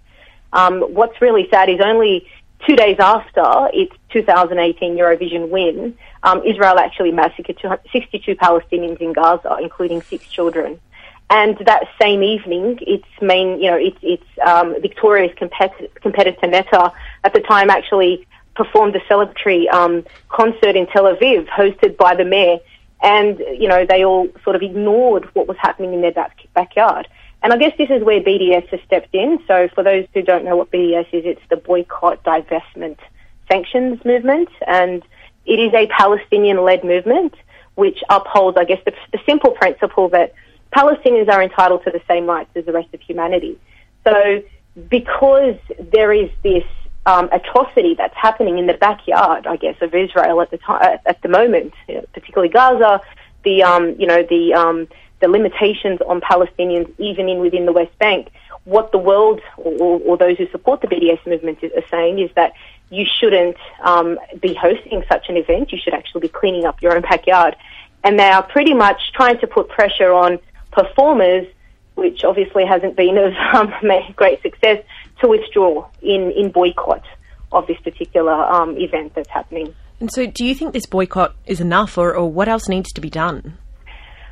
Um, 0.53 0.81
what's 0.83 1.21
really 1.21 1.49
sad 1.51 1.69
is 1.69 1.81
only 1.81 2.29
two 2.66 2.77
days 2.77 2.96
after 2.99 3.68
its 3.73 3.94
2018 4.11 4.96
Eurovision 4.96 5.49
win, 5.49 5.96
um, 6.23 6.42
Israel 6.44 6.79
actually 6.79 7.12
massacred 7.12 7.59
62 7.92 8.35
Palestinians 8.37 8.99
in 9.01 9.12
Gaza, 9.12 9.59
including 9.61 10.03
six 10.03 10.27
children. 10.27 10.81
And 11.31 11.57
that 11.59 11.88
same 12.01 12.25
evening, 12.25 12.81
its 12.83 13.07
main, 13.23 13.61
you 13.61 13.70
know, 13.70 13.77
its, 13.77 13.99
its 14.03 14.25
um, 14.44 14.75
victorious 14.83 15.33
compet- 15.38 15.94
competitor 15.94 16.46
Netta 16.49 16.92
at 17.23 17.33
the 17.33 17.40
time 17.40 17.70
actually 17.70 18.27
performed 18.57 18.96
a 18.96 19.01
celebratory 19.01 19.73
um, 19.73 20.05
concert 20.29 20.75
in 20.75 20.87
Tel 20.88 21.05
Aviv, 21.05 21.46
hosted 21.49 21.96
by 21.96 22.16
the 22.16 22.25
mayor. 22.25 22.59
And 23.01 23.38
you 23.38 23.68
know, 23.68 23.87
they 23.87 24.05
all 24.05 24.29
sort 24.44 24.57
of 24.57 24.62
ignored 24.62 25.25
what 25.35 25.46
was 25.46 25.57
happening 25.59 25.94
in 25.94 26.03
their 26.03 26.12
back- 26.12 26.46
backyard. 26.53 27.07
And 27.42 27.53
I 27.53 27.57
guess 27.57 27.72
this 27.79 27.90
is 27.90 28.03
where 28.03 28.20
BDS 28.20 28.68
has 28.68 28.81
stepped 28.87 29.14
in. 29.14 29.38
So 29.46 29.68
for 29.74 29.83
those 29.83 30.07
who 30.12 30.22
don't 30.22 30.44
know 30.44 30.57
what 30.57 30.70
BDS 30.70 31.07
is, 31.12 31.24
it's 31.24 31.40
the 31.48 31.57
Boycott, 31.57 32.22
Divestment, 32.22 32.98
Sanctions 33.50 34.05
movement, 34.05 34.50
and 34.66 35.03
it 35.46 35.59
is 35.59 35.72
a 35.74 35.87
Palestinian-led 35.87 36.85
movement 36.85 37.35
which 37.76 38.03
upholds, 38.11 38.59
I 38.59 38.64
guess, 38.64 38.81
the, 38.85 38.92
the 39.12 39.18
simple 39.24 39.53
principle 39.53 40.09
that 40.11 40.35
Palestinians 40.76 41.29
are 41.29 41.42
entitled 41.42 41.85
to 41.85 41.90
the 41.90 42.03
same 42.07 42.26
rights 42.26 42.50
as 42.55 42.66
the 42.66 42.72
rest 42.72 42.92
of 42.92 43.00
humanity. 43.00 43.59
So, 44.05 44.42
because 44.88 45.57
there 45.79 46.12
is 46.12 46.31
this 46.42 46.64
um, 47.07 47.29
atrocity 47.33 47.94
that's 47.94 48.14
happening 48.14 48.59
in 48.59 48.66
the 48.66 48.74
backyard, 48.74 49.46
I 49.46 49.57
guess, 49.57 49.76
of 49.81 49.94
Israel 49.94 50.40
at 50.42 50.50
the 50.50 50.59
time, 50.59 50.98
at 51.07 51.22
the 51.22 51.29
moment, 51.29 51.72
you 51.88 51.96
know, 51.96 52.05
particularly 52.12 52.53
Gaza, 52.53 53.00
the 53.44 53.62
um, 53.62 53.96
you 53.98 54.07
know 54.07 54.22
the 54.22 54.55
um, 54.55 54.88
the 55.20 55.28
limitations 55.28 56.00
on 56.06 56.20
Palestinians, 56.20 56.90
even 56.98 57.28
in 57.28 57.38
within 57.40 57.66
the 57.66 57.72
West 57.72 57.96
Bank. 57.98 58.28
What 58.64 58.92
the 58.92 58.98
world 58.98 59.40
or, 59.56 60.00
or 60.00 60.16
those 60.16 60.38
who 60.38 60.48
support 60.48 60.80
the 60.80 60.87
BDS 60.87 61.26
movement 61.26 61.62
are 61.62 61.88
saying 61.90 62.18
is 62.18 62.30
that 62.37 62.52
you 62.90 63.06
shouldn't 63.06 63.56
um, 63.83 64.18
be 64.40 64.54
hosting 64.54 65.02
such 65.09 65.28
an 65.28 65.37
event. 65.37 65.72
You 65.72 65.78
should 65.83 65.94
actually 65.94 66.22
be 66.22 66.28
cleaning 66.28 66.66
up 66.66 66.83
your 66.83 66.94
own 66.94 67.02
backyard. 67.02 67.56
And 68.02 68.18
they 68.18 68.28
are 68.28 68.42
pretty 68.42 68.74
much 68.74 69.00
trying 69.14 69.38
to 69.40 69.46
put 69.46 69.68
pressure 69.68 70.12
on 70.12 70.38
performers, 70.72 71.46
which 71.94 72.24
obviously 72.24 72.64
hasn't 72.64 72.96
been 72.96 73.16
of 73.18 73.33
um, 73.54 73.72
great 74.16 74.42
success, 74.42 74.83
to 75.20 75.28
withdraw 75.28 75.87
in, 76.02 76.30
in 76.33 76.50
boycott 76.50 77.04
of 77.52 77.66
this 77.66 77.78
particular 77.80 78.33
um, 78.33 78.76
event 78.78 79.14
that's 79.14 79.28
happening. 79.28 79.74
And 79.98 80.11
so, 80.11 80.24
do 80.24 80.46
you 80.46 80.54
think 80.54 80.72
this 80.72 80.87
boycott 80.87 81.35
is 81.44 81.61
enough, 81.61 81.98
or, 81.98 82.14
or 82.14 82.30
what 82.30 82.48
else 82.48 82.68
needs 82.68 82.90
to 82.92 83.02
be 83.02 83.11
done? 83.11 83.59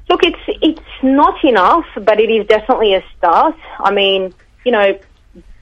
Look, 0.08 0.24
it's 0.24 0.40
it's 0.62 1.02
not 1.02 1.42
enough, 1.44 1.86
but 1.94 2.18
it 2.18 2.30
is 2.30 2.46
definitely 2.46 2.94
a 2.94 3.04
start. 3.16 3.56
I 3.78 3.92
mean, 3.92 4.32
you 4.64 4.72
know, 4.72 4.98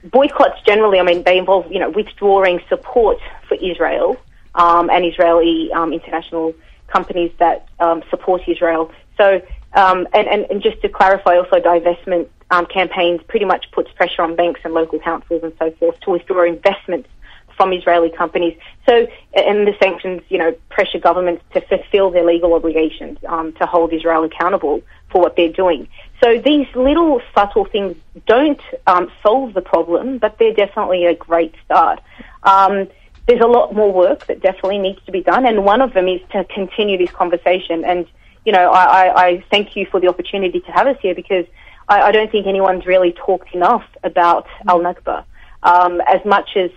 boycotts 0.05 0.61
generally, 0.65 0.99
I 0.99 1.03
mean, 1.03 1.23
they 1.23 1.37
involve 1.37 1.71
you 1.71 1.79
know 1.79 1.89
withdrawing 1.89 2.61
support 2.69 3.19
for 3.47 3.55
Israel 3.55 4.17
um, 4.55 4.89
and 4.89 5.05
Israeli 5.05 5.71
um, 5.73 5.93
international 5.93 6.53
companies 6.87 7.31
that 7.39 7.67
um, 7.79 8.03
support 8.09 8.41
Israel. 8.47 8.91
So, 9.17 9.41
um, 9.73 10.07
and, 10.13 10.27
and, 10.27 10.45
and, 10.49 10.61
just 10.61 10.81
to 10.81 10.89
clarify, 10.89 11.37
also 11.37 11.59
divestment 11.59 12.27
um, 12.51 12.65
campaigns 12.65 13.21
pretty 13.27 13.45
much 13.45 13.69
puts 13.71 13.91
pressure 13.91 14.21
on 14.21 14.35
banks 14.35 14.61
and 14.63 14.73
local 14.73 14.99
councils 14.99 15.43
and 15.43 15.53
so 15.59 15.71
forth 15.71 15.99
to 16.01 16.11
withdraw 16.11 16.43
investments 16.43 17.09
from 17.57 17.73
Israeli 17.73 18.09
companies. 18.09 18.57
So, 18.87 19.07
and 19.35 19.67
the 19.67 19.73
sanctions, 19.81 20.21
you 20.29 20.37
know, 20.37 20.55
pressure 20.69 20.99
governments 20.99 21.43
to 21.53 21.61
fulfill 21.61 22.11
their 22.11 22.23
legal 22.23 22.53
obligations 22.53 23.17
um, 23.27 23.51
to 23.53 23.65
hold 23.65 23.91
Israel 23.91 24.23
accountable 24.23 24.81
for 25.11 25.21
what 25.21 25.35
they're 25.35 25.51
doing. 25.51 25.87
So 26.23 26.39
these 26.39 26.67
little 26.75 27.21
subtle 27.35 27.65
things 27.65 27.95
don't 28.25 28.61
um, 28.85 29.11
solve 29.23 29.53
the 29.53 29.61
problem, 29.61 30.19
but 30.19 30.37
they're 30.37 30.53
definitely 30.53 31.05
a 31.05 31.15
great 31.15 31.53
start. 31.65 31.99
Um, 32.43 32.87
there's 33.27 33.41
a 33.41 33.47
lot 33.47 33.73
more 33.73 33.91
work 33.91 34.27
that 34.27 34.41
definitely 34.41 34.77
needs 34.77 35.03
to 35.05 35.11
be 35.11 35.21
done, 35.21 35.45
and 35.45 35.65
one 35.65 35.81
of 35.81 35.93
them 35.93 36.07
is 36.07 36.21
to 36.31 36.45
continue 36.45 36.97
this 36.97 37.11
conversation. 37.11 37.83
And 37.83 38.07
you 38.45 38.53
know, 38.53 38.71
I, 38.71 38.83
I, 38.85 39.25
I 39.25 39.45
thank 39.51 39.75
you 39.75 39.85
for 39.91 39.99
the 39.99 40.07
opportunity 40.07 40.61
to 40.61 40.71
have 40.71 40.87
us 40.87 40.95
here 41.01 41.13
because 41.13 41.45
I, 41.89 42.01
I 42.03 42.11
don't 42.13 42.31
think 42.31 42.47
anyone's 42.47 42.85
really 42.85 43.11
talked 43.11 43.53
enough 43.53 43.83
about 44.03 44.47
Al 44.67 44.79
Nakba. 44.79 45.25
Um, 45.63 46.01
as 46.07 46.23
much 46.23 46.51
as 46.55 46.71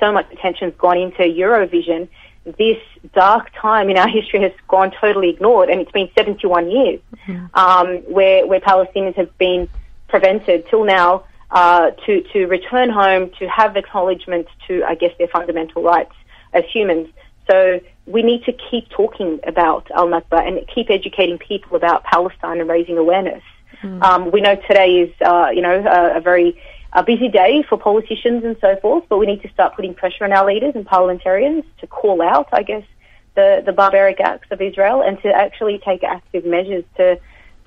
so 0.00 0.12
much 0.12 0.30
attention's 0.32 0.74
gone 0.78 0.98
into 0.98 1.22
Eurovision, 1.22 2.08
this 2.44 2.78
dark 3.14 3.50
time 3.60 3.88
in 3.88 3.96
our 3.96 4.08
history 4.18 4.40
has 4.40 4.52
gone 4.68 4.92
totally 5.00 5.30
ignored, 5.30 5.68
and 5.68 5.80
it's 5.80 5.92
been 5.92 6.10
71 6.16 6.70
years 6.70 7.00
mm-hmm. 7.26 7.46
um, 7.54 7.98
where 8.12 8.46
where 8.46 8.60
Palestinians 8.60 9.14
have 9.14 9.36
been 9.38 9.68
prevented 10.08 10.68
till 10.68 10.84
now 10.84 11.24
uh, 11.50 11.90
to 12.06 12.22
to 12.32 12.46
return 12.46 12.90
home, 12.90 13.30
to 13.38 13.48
have 13.48 13.76
acknowledgement 13.76 14.48
to, 14.68 14.82
I 14.84 14.94
guess, 14.94 15.12
their 15.18 15.28
fundamental 15.28 15.82
rights 15.82 16.14
as 16.52 16.64
humans. 16.72 17.08
So 17.50 17.80
we 18.06 18.22
need 18.22 18.44
to 18.44 18.52
keep 18.52 18.88
talking 18.88 19.40
about 19.46 19.90
Al 19.90 20.08
Nakba 20.08 20.46
and 20.46 20.66
keep 20.74 20.90
educating 20.90 21.38
people 21.38 21.76
about 21.76 22.04
Palestine 22.04 22.60
and 22.60 22.68
raising 22.68 22.98
awareness. 22.98 23.42
Mm. 23.82 24.02
Um, 24.02 24.30
we 24.30 24.40
know 24.40 24.56
today 24.56 25.00
is, 25.00 25.10
uh, 25.20 25.48
you 25.52 25.60
know, 25.60 25.84
a, 25.84 26.18
a 26.18 26.20
very 26.20 26.60
a 26.92 27.02
busy 27.02 27.28
day 27.28 27.62
for 27.68 27.78
politicians 27.78 28.44
and 28.44 28.56
so 28.60 28.76
forth, 28.76 29.04
but 29.08 29.18
we 29.18 29.26
need 29.26 29.42
to 29.42 29.50
start 29.50 29.74
putting 29.74 29.94
pressure 29.94 30.24
on 30.24 30.32
our 30.32 30.46
leaders 30.46 30.74
and 30.74 30.84
parliamentarians 30.84 31.64
to 31.80 31.86
call 31.86 32.20
out, 32.20 32.48
I 32.52 32.62
guess, 32.62 32.84
the, 33.34 33.62
the 33.64 33.72
barbaric 33.72 34.20
acts 34.20 34.48
of 34.50 34.60
Israel 34.60 35.02
and 35.02 35.20
to 35.22 35.28
actually 35.32 35.78
take 35.78 36.04
active 36.04 36.44
measures 36.44 36.84
to 36.98 37.18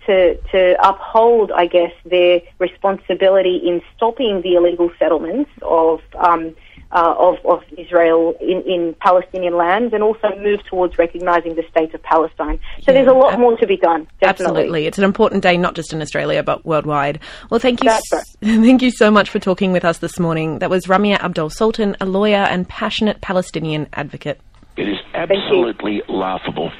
to 0.05 0.37
to 0.51 0.87
uphold, 0.87 1.51
I 1.51 1.65
guess, 1.65 1.91
their 2.05 2.41
responsibility 2.59 3.57
in 3.57 3.81
stopping 3.95 4.41
the 4.41 4.53
illegal 4.53 4.91
settlements 4.99 5.49
of 5.63 6.01
um, 6.15 6.55
uh, 6.95 7.13
of, 7.19 7.35
of 7.45 7.61
Israel 7.77 8.33
in, 8.39 8.63
in 8.65 8.95
Palestinian 9.01 9.57
lands 9.57 9.93
and 9.93 10.01
also 10.01 10.29
move 10.39 10.61
towards 10.69 10.97
recognising 10.97 11.55
the 11.55 11.63
state 11.69 11.93
of 11.93 12.01
Palestine. 12.03 12.57
So 12.79 12.91
yeah, 12.91 12.93
there's 12.93 13.07
a 13.07 13.13
lot 13.13 13.33
ab- 13.33 13.39
more 13.39 13.57
to 13.57 13.67
be 13.67 13.75
done. 13.75 14.07
Definitely. 14.21 14.45
Absolutely, 14.45 14.87
it's 14.87 14.97
an 14.97 15.03
important 15.03 15.43
day 15.43 15.57
not 15.57 15.75
just 15.75 15.91
in 15.91 16.01
Australia 16.01 16.41
but 16.41 16.65
worldwide. 16.65 17.19
Well, 17.49 17.59
thank 17.59 17.83
you, 17.83 17.89
right. 17.89 18.01
thank 18.41 18.81
you 18.81 18.91
so 18.91 19.11
much 19.11 19.29
for 19.29 19.39
talking 19.39 19.73
with 19.73 19.83
us 19.83 19.97
this 19.97 20.17
morning. 20.17 20.59
That 20.59 20.69
was 20.69 20.85
Ramia 20.85 21.17
Abdo 21.19 21.51
Sultan, 21.51 21.97
a 21.99 22.05
lawyer 22.05 22.37
and 22.37 22.67
passionate 22.67 23.19
Palestinian 23.19 23.87
advocate. 23.93 24.39
It 24.77 24.87
is 24.87 24.97
absolutely 25.13 26.01
laughable. 26.07 26.71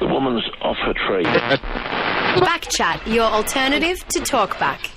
The 0.00 0.06
woman's 0.06 0.44
off 0.62 0.76
her 0.78 0.94
tree. 1.06 1.24
Backchat, 2.40 3.12
your 3.12 3.24
alternative 3.24 3.98
to 4.08 4.20
talkback. 4.20 4.90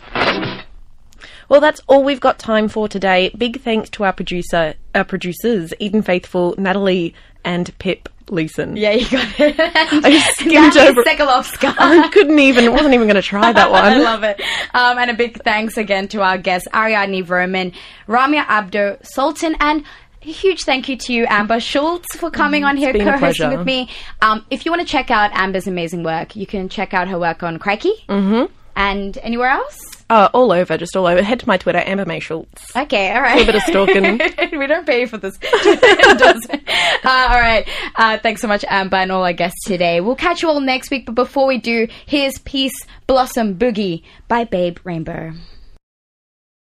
Well, 1.51 1.59
that's 1.59 1.81
all 1.87 2.01
we've 2.01 2.21
got 2.21 2.39
time 2.39 2.69
for 2.69 2.87
today. 2.87 3.29
Big 3.37 3.59
thanks 3.59 3.89
to 3.89 4.05
our 4.05 4.13
producer, 4.13 4.75
our 4.95 5.03
producers, 5.03 5.73
Eden 5.79 6.01
Faithful, 6.01 6.55
Natalie, 6.57 7.13
and 7.43 7.77
Pip 7.77 8.07
Leeson. 8.29 8.77
Yeah, 8.77 8.91
you 8.91 9.09
got 9.09 9.37
it. 9.37 9.59
I 9.59 10.11
just 10.11 10.33
skimmed 10.39 10.77
over. 10.77 11.03
Sekalovska. 11.03 11.75
I 11.77 12.07
couldn't 12.07 12.39
even. 12.39 12.71
wasn't 12.71 12.93
even 12.93 13.05
going 13.05 13.15
to 13.17 13.21
try 13.21 13.51
that 13.51 13.69
one. 13.71 13.83
I 13.83 13.97
love 13.97 14.23
it. 14.23 14.39
Um, 14.73 14.97
and 14.97 15.11
a 15.11 15.13
big 15.13 15.43
thanks 15.43 15.75
again 15.75 16.07
to 16.07 16.21
our 16.21 16.37
guests 16.37 16.69
Ariadne 16.73 17.21
Vromen, 17.25 17.75
Ramia 18.07 18.45
Abdo 18.45 19.05
Sultan, 19.05 19.57
and 19.59 19.83
a 20.21 20.31
huge 20.31 20.61
thank 20.61 20.87
you 20.87 20.95
to 20.95 21.11
you, 21.13 21.25
Amber 21.27 21.59
Schultz, 21.59 22.15
for 22.15 22.31
coming 22.31 22.63
mm, 22.63 22.67
on 22.67 22.77
here, 22.77 22.93
co-hosting 22.93 23.57
with 23.57 23.65
me. 23.65 23.89
Um, 24.21 24.45
if 24.49 24.65
you 24.65 24.71
want 24.71 24.87
to 24.87 24.87
check 24.87 25.11
out 25.11 25.31
Amber's 25.33 25.67
amazing 25.67 26.03
work, 26.03 26.33
you 26.33 26.47
can 26.47 26.69
check 26.69 26.93
out 26.93 27.09
her 27.09 27.19
work 27.19 27.43
on 27.43 27.59
Crikey. 27.59 28.05
Mm-hmm 28.07 28.53
And 28.77 29.17
anywhere 29.17 29.49
else? 29.49 29.90
Uh, 30.11 30.27
all 30.33 30.51
over, 30.51 30.77
just 30.77 30.93
all 30.97 31.07
over. 31.07 31.21
Head 31.23 31.39
to 31.39 31.47
my 31.47 31.55
Twitter, 31.55 31.81
Amber 31.85 32.03
May 32.03 32.19
Schultz. 32.19 32.75
Okay, 32.75 33.13
all 33.13 33.21
right. 33.21 33.43
A 33.43 33.45
bit 33.45 33.55
of 33.55 33.61
stalking. 33.61 34.19
we 34.59 34.67
don't 34.67 34.85
pay 34.85 34.99
you 34.99 35.07
for 35.07 35.17
this. 35.17 35.39
uh, 35.65 36.57
all 37.05 37.39
right. 37.39 37.65
Uh, 37.95 38.17
thanks 38.17 38.41
so 38.41 38.47
much, 38.49 38.65
Amber, 38.67 38.97
and 38.97 39.09
all 39.09 39.23
our 39.23 39.31
guests 39.31 39.63
today. 39.65 40.01
We'll 40.01 40.17
catch 40.17 40.41
you 40.41 40.49
all 40.49 40.59
next 40.59 40.91
week, 40.91 41.05
but 41.05 41.15
before 41.15 41.47
we 41.47 41.59
do, 41.59 41.87
here's 42.05 42.37
Peace 42.39 42.73
Blossom 43.07 43.55
Boogie 43.55 44.03
by 44.27 44.43
Babe 44.43 44.79
Rainbow. 44.83 45.31